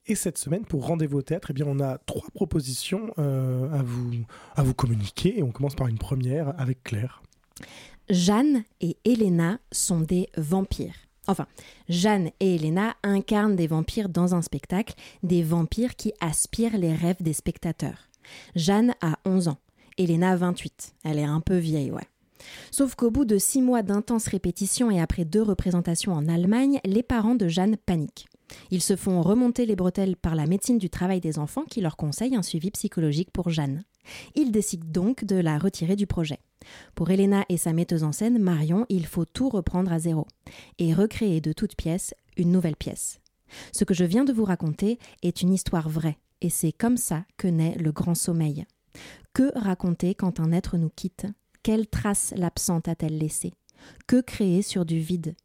[0.06, 3.82] Et cette semaine, pour Rendez-vous au théâtre, eh bien, on a trois propositions euh, à,
[3.82, 4.12] vous,
[4.54, 5.38] à vous communiquer.
[5.38, 7.22] Et on commence par une première avec Claire.
[8.08, 10.94] Jeanne et Elena sont des vampires.
[11.26, 11.46] Enfin,
[11.88, 14.94] Jeanne et Elena incarnent des vampires dans un spectacle,
[15.24, 18.08] des vampires qui aspirent les rêves des spectateurs.
[18.54, 19.58] Jeanne a 11 ans,
[19.98, 20.94] Elena 28.
[21.04, 22.08] Elle est un peu vieille, ouais.
[22.70, 27.02] Sauf qu'au bout de six mois d'intenses répétitions et après deux représentations en Allemagne, les
[27.02, 28.26] parents de Jeanne paniquent.
[28.70, 31.96] Ils se font remonter les bretelles par la médecine du travail des enfants qui leur
[31.96, 33.82] conseille un suivi psychologique pour Jeanne.
[34.34, 36.38] Ils décident donc de la retirer du projet.
[36.94, 40.26] Pour Elena et sa metteuse en scène, Marion, il faut tout reprendre à zéro
[40.78, 43.20] et recréer de toute pièce une nouvelle pièce.
[43.72, 47.24] Ce que je viens de vous raconter est une histoire vraie, et c'est comme ça
[47.36, 48.64] que naît le grand sommeil.
[49.36, 51.26] Que raconter quand un être nous quitte?
[51.62, 53.52] Quelle trace l'absente a-t-elle laissée?
[54.06, 55.36] Que créer sur du vide?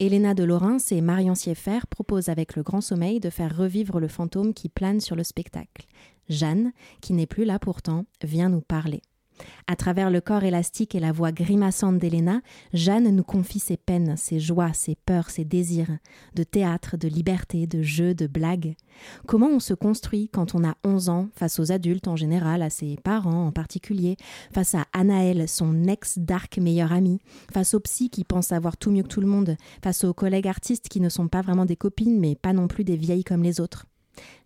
[0.00, 4.08] Elena de Lorrain et Marion Sieffert proposent avec le grand sommeil de faire revivre le
[4.08, 5.86] fantôme qui plane sur le spectacle.
[6.28, 9.00] Jeanne, qui n'est plus là pourtant, vient nous parler.
[9.66, 12.40] À travers le corps élastique et la voix grimaçante d'Héléna,
[12.72, 15.98] Jeanne nous confie ses peines, ses joies, ses peurs, ses désirs,
[16.34, 18.76] de théâtre, de liberté, de jeu, de blagues.
[19.26, 22.70] Comment on se construit quand on a 11 ans, face aux adultes en général, à
[22.70, 24.16] ses parents en particulier,
[24.52, 27.18] face à Anaël, son ex-dark meilleur ami,
[27.52, 30.48] face aux psy qui pensent savoir tout mieux que tout le monde, face aux collègues
[30.48, 33.42] artistes qui ne sont pas vraiment des copines mais pas non plus des vieilles comme
[33.42, 33.86] les autres?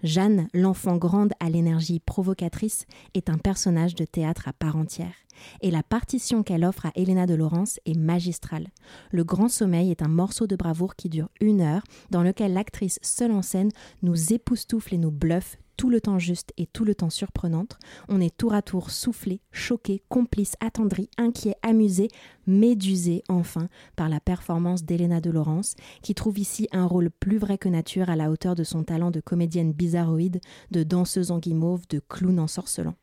[0.03, 5.15] Jeanne, l'enfant grande à l'énergie provocatrice, est un personnage de théâtre à part entière.
[5.63, 8.69] Et la partition qu'elle offre à Helena de Laurence est magistrale.
[9.11, 12.99] Le Grand Sommeil est un morceau de bravoure qui dure une heure, dans lequel l'actrice
[13.03, 13.71] seule en scène
[14.03, 17.79] nous époustoufle et nous bluffe tout le temps juste et tout le temps surprenante.
[18.11, 22.09] On est tour à tour soufflé, choqué, complice, attendri, inquiet, amusé,
[22.47, 27.57] médusé enfin par la performance d'Helena de Laurence, qui trouve ici un rôle plus vrai
[27.57, 31.89] que nature à la hauteur de son talent de comédienne bizarroïde, de danseuse en guimauve,
[31.89, 32.97] de clown ensorcelant.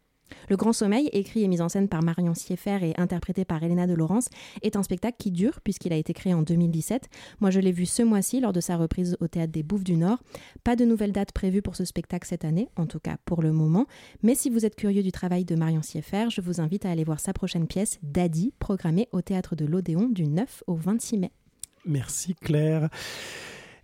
[0.49, 3.88] Le Grand Sommeil, écrit et mis en scène par Marion Sieffert et interprété par Elena
[3.88, 4.30] de Laurence,
[4.61, 7.09] est un spectacle qui dure puisqu'il a été créé en 2017.
[7.39, 9.95] Moi, je l'ai vu ce mois-ci lors de sa reprise au théâtre des Bouffes du
[9.95, 10.19] Nord.
[10.63, 13.51] Pas de nouvelles dates prévues pour ce spectacle cette année, en tout cas pour le
[13.51, 13.86] moment.
[14.23, 17.03] Mais si vous êtes curieux du travail de Marion Sieffert, je vous invite à aller
[17.03, 21.32] voir sa prochaine pièce, Daddy, programmée au théâtre de l'Odéon du 9 au 26 mai.
[21.86, 22.89] Merci Claire.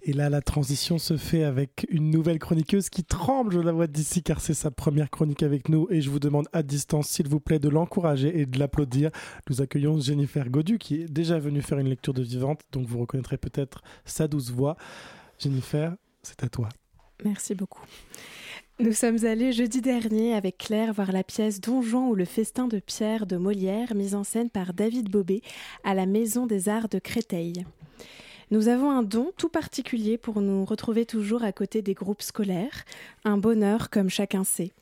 [0.06, 3.88] Et là, la transition se fait avec une nouvelle chroniqueuse qui tremble, je la vois
[3.88, 5.88] d'ici, car c'est sa première chronique avec nous.
[5.92, 9.12] Et je vous demande à distance, s'il vous plaît, de l'encourager et de l'applaudir.
[9.50, 13.00] Nous accueillons Jennifer Godu, qui est déjà venue faire une lecture de vivante, donc vous
[13.00, 14.76] reconnaîtrez peut-être sa douce voix.
[15.40, 16.68] Jennifer, c'est à toi.
[17.24, 17.84] Merci beaucoup.
[18.80, 22.68] Nous sommes allés jeudi dernier avec Claire voir la pièce Don Juan ou le festin
[22.68, 25.42] de Pierre de Molière, mise en scène par David Bobet
[25.86, 27.66] à la Maison des Arts de Créteil.
[28.54, 32.86] Nous avons un don tout particulier pour nous retrouver toujours à côté des groupes scolaires,
[33.26, 34.74] un bonheur comme chacun sait.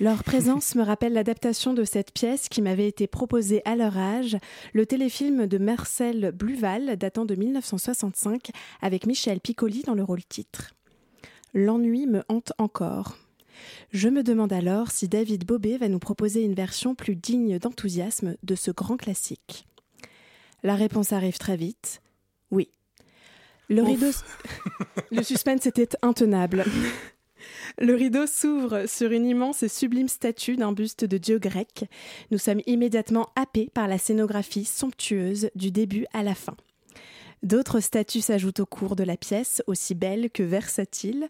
[0.00, 4.38] Leur présence me rappelle l'adaptation de cette pièce qui m'avait été proposée à leur âge,
[4.72, 8.50] le téléfilm de Marcel Bluval datant de 1965
[8.82, 10.74] avec Michel Piccoli dans le rôle titre.
[11.54, 13.18] L'ennui me hante encore.
[13.92, 18.34] Je me demande alors si David Bobet va nous proposer une version plus digne d'enthousiasme
[18.42, 19.68] de ce grand classique.
[20.64, 22.02] La réponse arrive très vite.
[22.50, 22.68] Oui.
[23.70, 24.10] Le rideau.
[25.12, 26.64] Le suspense était intenable.
[27.78, 31.84] Le rideau s'ouvre sur une immense et sublime statue d'un buste de dieu grec.
[32.32, 36.56] Nous sommes immédiatement happés par la scénographie somptueuse du début à la fin.
[37.44, 41.28] D'autres statues s'ajoutent au cours de la pièce, aussi belles que versatiles.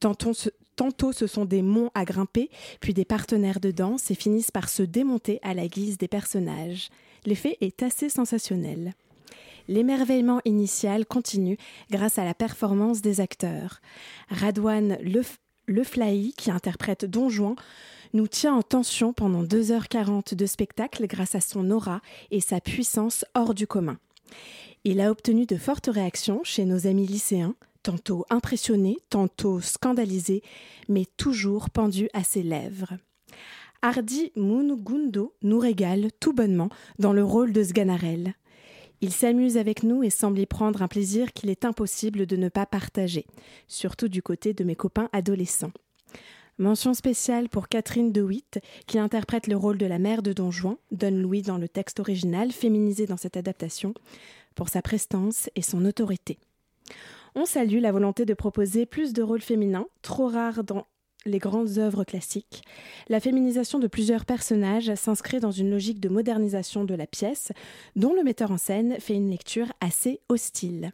[0.00, 4.14] Tantôt ce, tantôt ce sont des monts à grimper, puis des partenaires de danse et
[4.14, 6.88] finissent par se démonter à la guise des personnages.
[7.26, 8.94] L'effet est assez sensationnel.
[9.68, 11.56] L'émerveillement initial continue
[11.90, 13.80] grâce à la performance des acteurs.
[14.28, 14.98] Radouane
[15.68, 17.54] Leflahi, qui interprète Don Juan,
[18.12, 22.00] nous tient en tension pendant 2h40 de spectacle grâce à son aura
[22.30, 23.98] et sa puissance hors du commun.
[24.84, 30.42] Il a obtenu de fortes réactions chez nos amis lycéens, tantôt impressionnés, tantôt scandalisés,
[30.88, 32.98] mais toujours pendus à ses lèvres.
[33.80, 38.34] Hardy Munugundo nous régale tout bonnement dans le rôle de Sganarelle.
[39.02, 42.48] Il s'amuse avec nous et semble y prendre un plaisir qu'il est impossible de ne
[42.48, 43.26] pas partager,
[43.66, 45.72] surtout du côté de mes copains adolescents.
[46.58, 50.76] Mention spéciale pour Catherine DeWitt, qui interprète le rôle de la mère de Don Juan,
[50.92, 53.92] Don Louis dans le texte original, féminisé dans cette adaptation,
[54.54, 56.38] pour sa prestance et son autorité.
[57.34, 60.86] On salue la volonté de proposer plus de rôles féminins, trop rares dans
[61.26, 62.62] les grandes œuvres classiques.
[63.08, 67.52] La féminisation de plusieurs personnages s'inscrit dans une logique de modernisation de la pièce,
[67.96, 70.92] dont le metteur en scène fait une lecture assez hostile.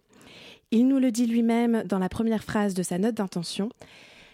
[0.70, 3.70] Il nous le dit lui-même dans la première phrase de sa note d'intention.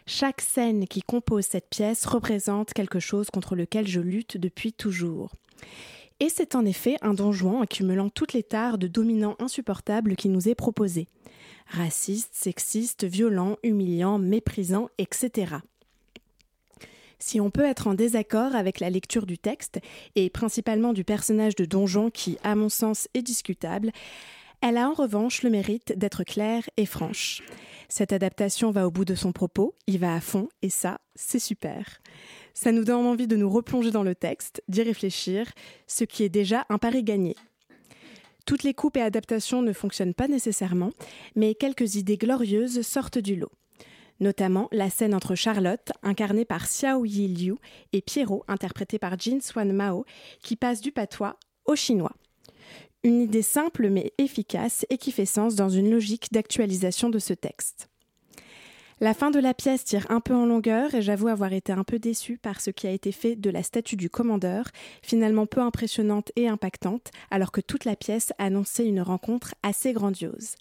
[0.06, 5.32] Chaque scène qui compose cette pièce représente quelque chose contre lequel je lutte depuis toujours.
[6.20, 10.48] Et c'est en effet un donjon accumulant toutes les tares de dominants insupportables qui nous
[10.48, 11.08] est proposé.
[11.68, 15.56] Raciste, sexiste, violent, humiliant, méprisant, etc.
[17.18, 19.80] Si on peut être en désaccord avec la lecture du texte,
[20.16, 23.90] et principalement du personnage de Donjon qui, à mon sens, est discutable,
[24.60, 27.42] elle a en revanche le mérite d'être claire et franche.
[27.88, 31.38] Cette adaptation va au bout de son propos, il va à fond, et ça, c'est
[31.38, 32.00] super.
[32.54, 35.52] Ça nous donne envie de nous replonger dans le texte, d'y réfléchir,
[35.86, 37.36] ce qui est déjà un pari gagné.
[38.46, 40.92] Toutes les coupes et adaptations ne fonctionnent pas nécessairement,
[41.34, 43.52] mais quelques idées glorieuses sortent du lot.
[44.20, 47.56] Notamment la scène entre Charlotte, incarnée par Xiao Yi Liu,
[47.92, 50.04] et Pierrot, interprété par Jin Swan Mao,
[50.42, 52.14] qui passe du patois au chinois.
[53.02, 57.34] Une idée simple mais efficace et qui fait sens dans une logique d'actualisation de ce
[57.34, 57.88] texte.
[59.00, 61.82] La fin de la pièce tire un peu en longueur et j'avoue avoir été un
[61.82, 64.66] peu déçue par ce qui a été fait de la statue du commandeur,
[65.02, 70.54] finalement peu impressionnante et impactante, alors que toute la pièce annonçait une rencontre assez grandiose.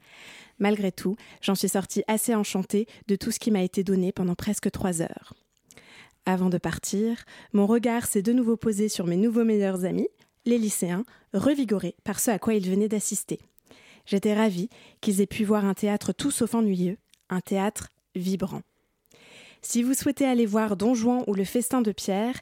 [0.63, 4.33] Malgré tout, j'en suis sortie assez enchantée de tout ce qui m'a été donné pendant
[4.33, 5.33] presque trois heures.
[6.25, 10.07] Avant de partir, mon regard s'est de nouveau posé sur mes nouveaux meilleurs amis,
[10.45, 11.03] les lycéens,
[11.33, 13.41] revigorés par ce à quoi ils venaient d'assister.
[14.05, 14.69] J'étais ravie
[15.01, 16.97] qu'ils aient pu voir un théâtre tout sauf ennuyeux,
[17.29, 18.61] un théâtre vibrant.
[19.61, 22.39] Si vous souhaitez aller voir Don Juan ou le Festin de Pierre,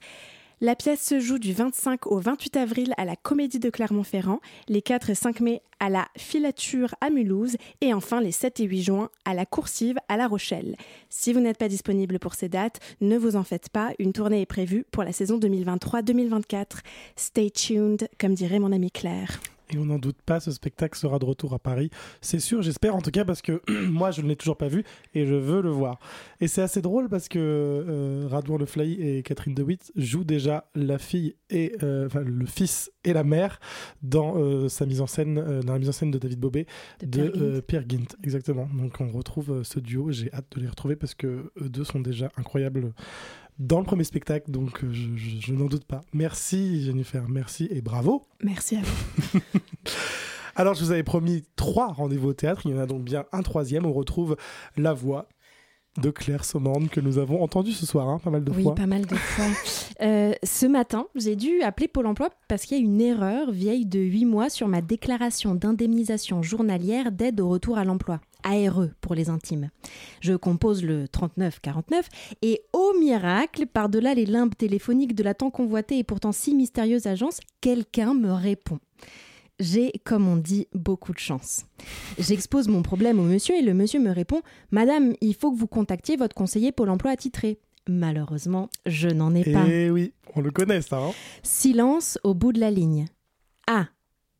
[0.61, 4.39] la pièce se joue du 25 au 28 avril à la Comédie de Clermont-Ferrand,
[4.69, 8.65] les 4 et 5 mai à la Filature à Mulhouse et enfin les 7 et
[8.65, 10.75] 8 juin à la Coursive à La Rochelle.
[11.09, 14.41] Si vous n'êtes pas disponible pour ces dates, ne vous en faites pas, une tournée
[14.41, 16.65] est prévue pour la saison 2023-2024.
[17.15, 19.39] Stay tuned, comme dirait mon ami Claire.
[19.71, 21.89] Et on n'en doute pas, ce spectacle sera de retour à Paris.
[22.19, 24.83] C'est sûr, j'espère en tout cas, parce que moi, je ne l'ai toujours pas vu
[25.13, 25.99] et je veux le voir.
[26.39, 30.69] Et c'est assez drôle parce que euh, Radouin Le Fly et Catherine DeWitt jouent déjà
[30.75, 33.59] la fille et euh, enfin, le fils et la mère
[34.01, 36.65] dans euh, sa mise en scène, dans la mise en scène de David Bobet
[37.01, 38.15] de, Pierre, Gint.
[38.23, 38.67] Exactement.
[38.73, 40.11] Donc on retrouve ce duo.
[40.11, 42.93] J'ai hâte de les retrouver parce que eux deux sont déjà incroyables
[43.61, 46.01] dans le premier spectacle, donc euh, je, n'en doute pas.
[46.13, 48.27] Merci Jennifer, merci et bravo.
[48.43, 49.39] Merci à vous.
[50.55, 53.25] Alors je vous avais promis trois rendez-vous au théâtre, il y en a donc bien
[53.31, 54.35] un troisième, on retrouve
[54.77, 55.29] la voix
[55.97, 58.71] de Claire Saumande que nous avons entendu ce soir, hein, pas mal de fois.
[58.71, 59.45] Oui, pas mal de fois.
[60.01, 63.85] Euh, ce matin, j'ai dû appeler Pôle emploi parce qu'il y a une erreur vieille
[63.85, 68.19] de 8 mois sur ma déclaration d'indemnisation journalière d'aide au retour à l'emploi.
[68.43, 69.69] ARE pour les intimes.
[70.19, 72.09] Je compose le 3949
[72.41, 77.05] et au miracle, par-delà les limbes téléphoniques de la tant convoitée et pourtant si mystérieuse
[77.05, 78.79] agence, quelqu'un me répond.
[79.61, 81.65] J'ai, comme on dit, beaucoup de chance.
[82.17, 84.41] J'expose mon problème au monsieur et le monsieur me répond
[84.71, 87.59] Madame, il faut que vous contactiez votre conseiller Pôle emploi attitré.
[87.87, 89.67] Malheureusement, je n'en ai pas.
[89.67, 90.97] Eh oui, on le connaît ça.
[90.97, 91.11] Hein.
[91.43, 93.05] Silence au bout de la ligne.
[93.67, 93.87] Ah,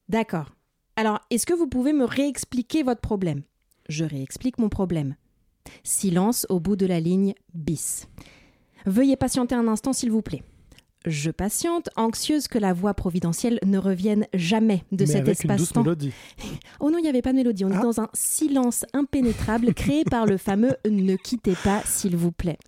[0.10, 0.56] d'accord.
[0.96, 3.44] Alors, est-ce que vous pouvez me réexpliquer votre problème?
[3.90, 5.16] Je réexplique mon problème.
[5.84, 8.08] Silence au bout de la ligne bis.
[8.88, 10.42] Veuillez patienter un instant, s'il vous plaît.
[11.06, 15.84] Je patiente, anxieuse que la voix providentielle ne revienne jamais de cet espace-temps.
[16.80, 17.66] Oh non, il n'y avait pas de mélodie.
[17.66, 17.82] On est ah.
[17.82, 22.60] dans un silence impénétrable créé par le fameux Ne quittez pas, s'il vous plaît.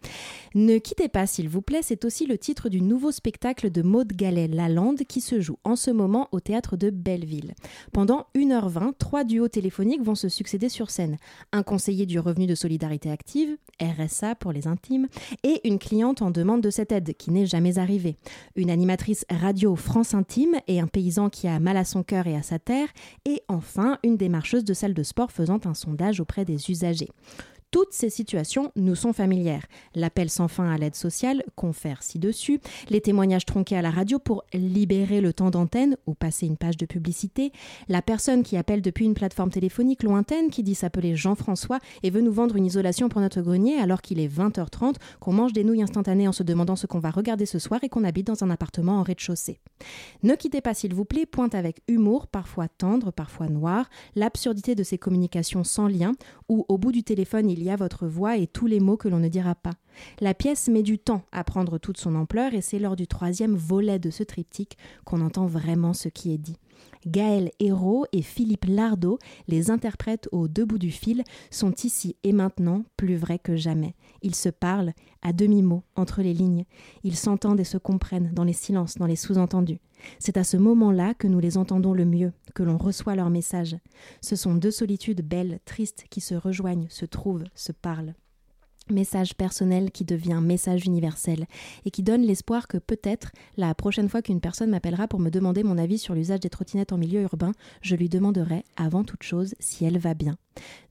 [0.56, 4.14] Ne quittez pas, s'il vous plaît, c'est aussi le titre du nouveau spectacle de Maude
[4.14, 7.56] Gallet Lalande qui se joue en ce moment au théâtre de Belleville.
[7.92, 11.18] Pendant 1h20, trois duos téléphoniques vont se succéder sur scène.
[11.54, 15.08] Un conseiller du revenu de solidarité active, RSA pour les intimes,
[15.44, 18.16] et une cliente en demande de cette aide qui n'est jamais arrivée.
[18.56, 22.36] Une animatrice radio France Intime et un paysan qui a mal à son cœur et
[22.36, 22.88] à sa terre,
[23.26, 27.10] et enfin une démarcheuse de salle de sport faisant un sondage auprès des usagers.
[27.74, 29.66] Toutes ces situations nous sont familières.
[29.96, 32.60] L'appel sans fin à l'aide sociale, confère ci-dessus,
[32.92, 36.78] les témoignages tronqués à la radio pour libérer le temps d'antenne ou passer une page
[36.78, 37.52] de publicité,
[37.88, 42.22] la personne qui appelle depuis une plateforme téléphonique lointaine qui dit s'appeler Jean-François et veut
[42.22, 45.82] nous vendre une isolation pour notre grenier alors qu'il est 20h30, qu'on mange des nouilles
[45.82, 48.52] instantanées en se demandant ce qu'on va regarder ce soir et qu'on habite dans un
[48.52, 49.60] appartement en rez-de-chaussée.
[50.22, 54.84] Ne quittez pas s'il vous plaît, pointe avec humour, parfois tendre, parfois noir, l'absurdité de
[54.84, 56.12] ces communications sans lien
[56.50, 59.20] où au bout du téléphone il a votre voix et tous les mots que l'on
[59.20, 59.74] ne dira pas.
[60.20, 63.56] La pièce met du temps à prendre toute son ampleur et c'est lors du troisième
[63.56, 66.58] volet de ce triptyque qu'on entend vraiment ce qui est dit.
[67.06, 72.32] Gaël Hérault et Philippe Lardot, les interprètes au deux bouts du fil, sont ici et
[72.32, 73.96] maintenant plus vrais que jamais.
[74.22, 76.66] Ils se parlent à demi-mot entre les lignes.
[77.04, 79.80] Ils s'entendent et se comprennent dans les silences, dans les sous-entendus.
[80.20, 83.78] C'est à ce moment-là que nous les entendons le mieux, que l'on reçoit leurs messages.
[84.22, 88.16] Ce sont deux solitudes belles, tristes, qui se rejoignent, se trouvent, se parlent.
[88.90, 91.46] Message personnel qui devient message universel
[91.86, 95.64] et qui donne l'espoir que peut-être la prochaine fois qu'une personne m'appellera pour me demander
[95.64, 99.56] mon avis sur l'usage des trottinettes en milieu urbain, je lui demanderai avant toute chose
[99.60, 100.38] si elle va bien.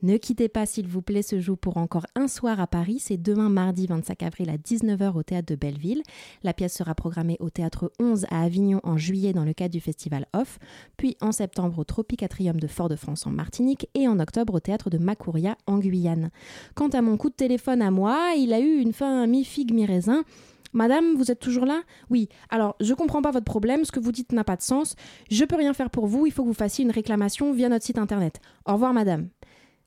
[0.02, 3.16] Ne quittez pas s'il vous plaît, ce joue pour encore un soir à Paris, c'est
[3.16, 6.02] demain mardi 25 avril à 19h au théâtre de Belleville.
[6.42, 9.80] La pièce sera programmée au théâtre 11 à Avignon en juillet dans le cadre du
[9.80, 10.58] festival Off,
[10.96, 14.98] puis en septembre au Tropicatrium de Fort-de-France en Martinique et en octobre au théâtre de
[14.98, 16.30] Macouria en Guyane.
[16.74, 20.24] Quant à mon coup de téléphone à moi, il a eu une fin mi-figue mi-raisin.
[20.72, 21.82] Madame, vous êtes toujours là?
[22.08, 22.28] Oui.
[22.48, 24.96] Alors, je comprends pas votre problème, ce que vous dites n'a pas de sens.
[25.30, 27.84] Je peux rien faire pour vous, il faut que vous fassiez une réclamation via notre
[27.84, 28.40] site internet.
[28.64, 29.28] Au revoir, madame.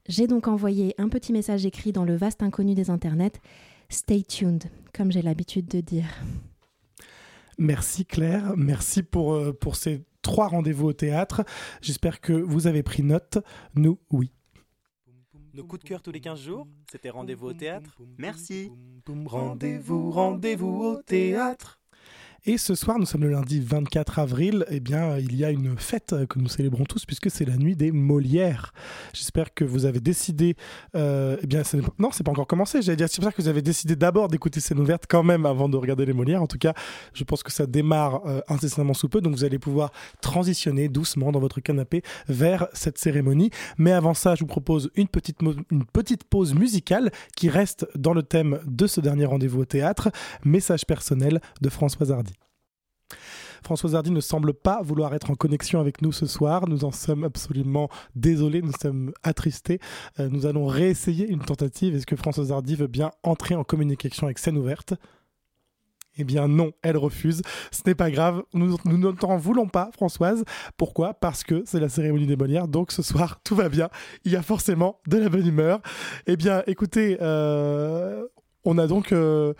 [0.07, 3.41] J'ai donc envoyé un petit message écrit dans le vaste inconnu des internets.
[3.89, 6.05] Stay tuned, comme j'ai l'habitude de dire.
[7.57, 11.43] Merci Claire, merci pour, euh, pour ces trois rendez-vous au théâtre.
[11.81, 13.39] J'espère que vous avez pris note.
[13.75, 14.31] Nous, oui.
[15.55, 17.97] Nos coups de cœur tous les 15 jours, c'était rendez-vous au théâtre.
[18.17, 18.73] Merci.
[19.07, 21.79] Rendez-vous, rendez-vous au théâtre.
[22.47, 25.79] Et ce soir, nous sommes le lundi 24 avril, eh bien, il y a une
[25.79, 28.71] fête que nous célébrons tous puisque c'est la nuit des Molières.
[29.13, 30.55] J'espère que vous avez décidé,
[30.93, 31.63] euh, eh bien,
[31.97, 32.83] non, c'est pas encore commencé.
[32.83, 35.75] J'allais dire, j'espère que vous avez décidé d'abord d'écouter scène ouverte quand même avant de
[35.75, 36.43] regarder les Molières.
[36.43, 36.75] En tout cas,
[37.15, 39.91] je pense que ça démarre euh, incessamment sous peu, donc vous allez pouvoir
[40.21, 43.49] transitionner doucement dans votre canapé vers cette cérémonie.
[43.79, 45.39] Mais avant ça, je vous propose une petite,
[45.71, 50.11] une petite pause musicale qui reste dans le thème de ce dernier rendez-vous au théâtre,
[50.43, 52.34] message personnel de Françoise Hardy.
[53.66, 56.70] Françoise Hardy ne semble pas vouloir être en connexion avec nous ce soir.
[56.70, 59.80] Nous en sommes absolument désolés, nous sommes attristés.
[60.20, 61.95] Euh, nous allons réessayer une tentative.
[61.95, 64.93] Est-ce que Françoise Hardy veut bien entrer en communication avec scène ouverte?
[66.18, 67.41] Eh bien non, elle refuse.
[67.72, 70.43] Ce n'est pas grave, nous, ne t'en voulons pas, Françoise.
[70.78, 71.16] Pourquoi?
[71.16, 73.89] Parce que c'est la cérémonie des Molières, donc ce soir, tout va bien.
[74.26, 75.82] Il y a forcément de la bonne humeur.
[76.28, 78.24] Eh bien, écoutez, euh,
[78.63, 79.11] on a donc...
[79.11, 79.53] Euh,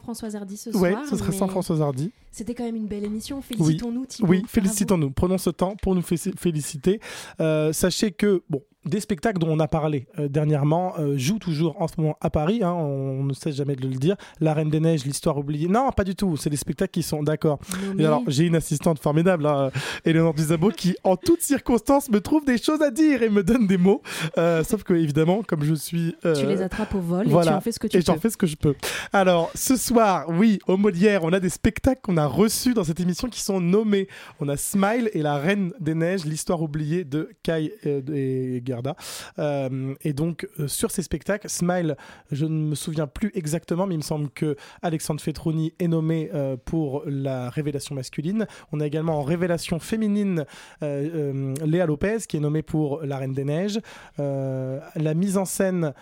[0.00, 0.82] Françoise Hardy ce soir.
[0.82, 2.10] Oui, ce sera sans Françoise Hardy.
[2.32, 3.40] C'était quand même une belle émission.
[3.42, 5.10] Félicitons-nous, Oui, félicitons-nous.
[5.10, 7.00] Prenons ce temps pour nous féliciter.
[7.40, 11.80] Euh, sachez que, bon, des spectacles dont on a parlé euh, dernièrement euh, jouent toujours
[11.82, 12.60] en ce moment à Paris.
[12.62, 14.16] Hein, on, ne cesse jamais de le dire.
[14.40, 15.68] La Reine des Neiges, l'histoire oubliée.
[15.68, 16.36] Non, pas du tout.
[16.36, 17.58] C'est des spectacles qui sont d'accord.
[17.98, 19.70] Et alors, j'ai une assistante formidable, hein,
[20.04, 23.66] Eleonore Duzabo, qui en toutes circonstances me trouve des choses à dire et me donne
[23.66, 24.02] des mots.
[24.38, 27.60] Euh, sauf que évidemment, comme je suis, tu les attrapes au vol et tu en
[27.60, 28.74] fais ce que tu et j'en fais ce que je peux.
[29.12, 33.00] Alors, ce soir, oui, au Molière, on a des spectacles qu'on a reçus dans cette
[33.00, 34.08] émission qui sont nommés.
[34.40, 38.62] On a Smile et la Reine des Neiges, l'histoire oubliée de Kai et
[39.38, 41.96] euh, et donc, euh, sur ces spectacles, Smile,
[42.30, 46.30] je ne me souviens plus exactement, mais il me semble que Alexandre Fetroni est nommé
[46.34, 48.46] euh, pour la révélation masculine.
[48.72, 50.44] On a également en révélation féminine
[50.80, 53.80] Léa Lopez, qui est nommée pour La Reine des Neiges.
[54.18, 55.92] la mise en scène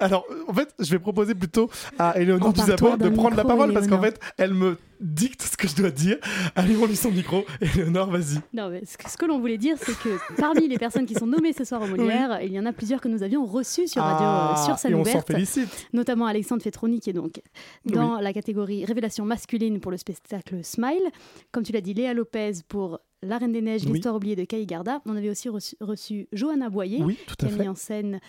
[0.00, 3.86] alors, en fait, je vais proposer plutôt à Eleonore Duzabo de prendre la parole parce
[3.86, 6.16] qu'en fait, elle me dicte ce que je dois dire.
[6.54, 7.44] Allumons-lui son micro.
[7.60, 8.38] Eleonore, vas-y.
[8.52, 11.54] Non, mais ce que, l'on voulait dire, c'est que parmi les personnes qui sont nommées
[11.54, 14.26] ce soir au Molière, il y en a plusieurs que nous avions reçues sur Radio
[14.26, 15.88] euh, ah, sur scène et on s'en félicite.
[15.92, 17.40] Notamment Alexandre Fetroni, qui est donc
[17.86, 21.10] dans la catégorie révélation masculine pour le spectacle Smile.
[21.50, 24.64] Comme tu l'as dit, Léa Lopez pour la Reine des Neiges, l'histoire oubliée de Kai
[24.66, 25.00] Garda.
[25.06, 27.02] On avait aussi reçu, Johanna Boyer,
[27.38, 28.20] qui a mis en scène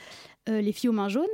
[0.50, 1.26] euh, Les filles aux mains jaunes,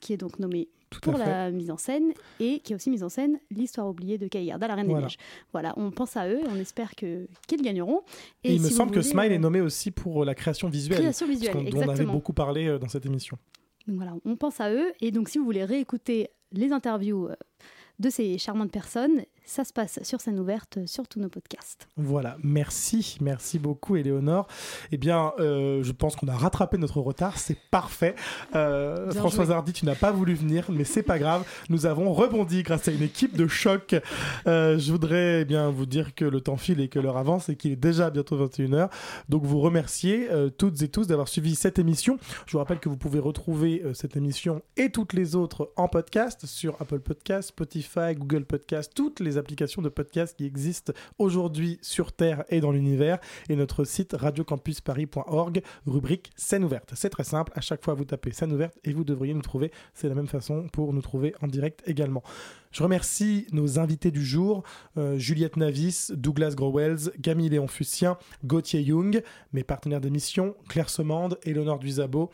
[0.00, 0.68] qui est donc nommée
[1.00, 4.28] pour la mise en scène et qui a aussi mis en scène l'histoire oubliée de
[4.28, 5.16] Kai Garda, la Reine des Neiges.
[5.52, 7.28] Voilà, on pense à eux, on espère qu'ils
[7.62, 8.02] gagneront.
[8.44, 11.26] Et, il me semble que Smile est euh, nommé aussi pour la création visuelle, création
[11.26, 13.38] visuelle dont on avait beaucoup parlé euh, dans cette émission.
[13.86, 17.30] Donc voilà, on pense à eux et donc si vous voulez réécouter les interviews
[17.98, 21.88] de ces charmantes personnes, ça se passe sur scène ouverte sur tous nos podcasts.
[21.96, 24.46] Voilà, merci, merci beaucoup Éléonore.
[24.90, 28.14] Eh bien, euh, je pense qu'on a rattrapé notre retard, c'est parfait.
[28.54, 31.44] Euh, Françoise Hardy, tu n'as pas voulu venir, mais c'est pas grave.
[31.68, 33.94] Nous avons rebondi grâce à une équipe de choc.
[34.46, 37.48] Euh, je voudrais eh bien vous dire que le temps file et que l'heure avance
[37.48, 38.90] et qu'il est déjà bientôt 21h.
[39.28, 40.28] Donc vous remercier
[40.58, 42.18] toutes et tous d'avoir suivi cette émission.
[42.46, 46.46] Je vous rappelle que vous pouvez retrouver cette émission et toutes les autres en podcast
[46.46, 52.12] sur Apple Podcast, Spotify, Google Podcast, toutes les applications de podcast qui existent aujourd'hui sur
[52.12, 53.18] Terre et dans l'univers
[53.48, 56.92] et notre site radiocampusparis.org, rubrique scène ouverte.
[56.94, 59.72] C'est très simple, à chaque fois vous tapez scène ouverte et vous devriez nous trouver.
[59.94, 62.22] C'est la même façon pour nous trouver en direct également.
[62.72, 64.62] Je remercie nos invités du jour,
[64.96, 68.16] euh, Juliette Navis, Douglas Growells, Camille Léon Fussien,
[68.46, 72.30] Gauthier Young, mes partenaires d'émission, Claire Semande, Eleonore Duisabo,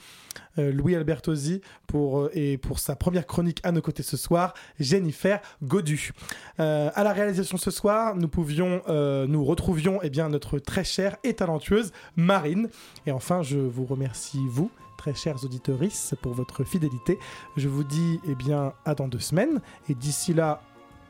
[0.58, 4.54] euh, Louis Albertosi pour, euh, et pour sa première chronique à nos côtés ce soir,
[4.78, 6.12] Jennifer Godu.
[6.58, 12.68] à la réalisation ce soir, nous retrouvions eh bien, notre très chère et talentueuse Marine.
[13.06, 15.78] Et enfin, je vous remercie, vous, très chers auditeurs,
[16.20, 17.18] pour votre fidélité.
[17.56, 20.60] Je vous dis eh bien à dans deux semaines et d'ici là,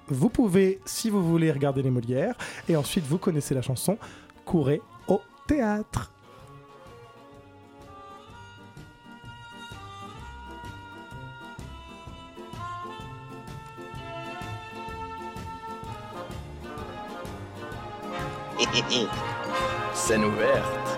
[0.07, 2.37] vous pouvez, si vous voulez, regarder les Molières
[2.69, 3.99] et ensuite vous connaissez la chanson,
[4.45, 6.13] courez au théâtre.
[19.95, 20.98] Scène ouverte.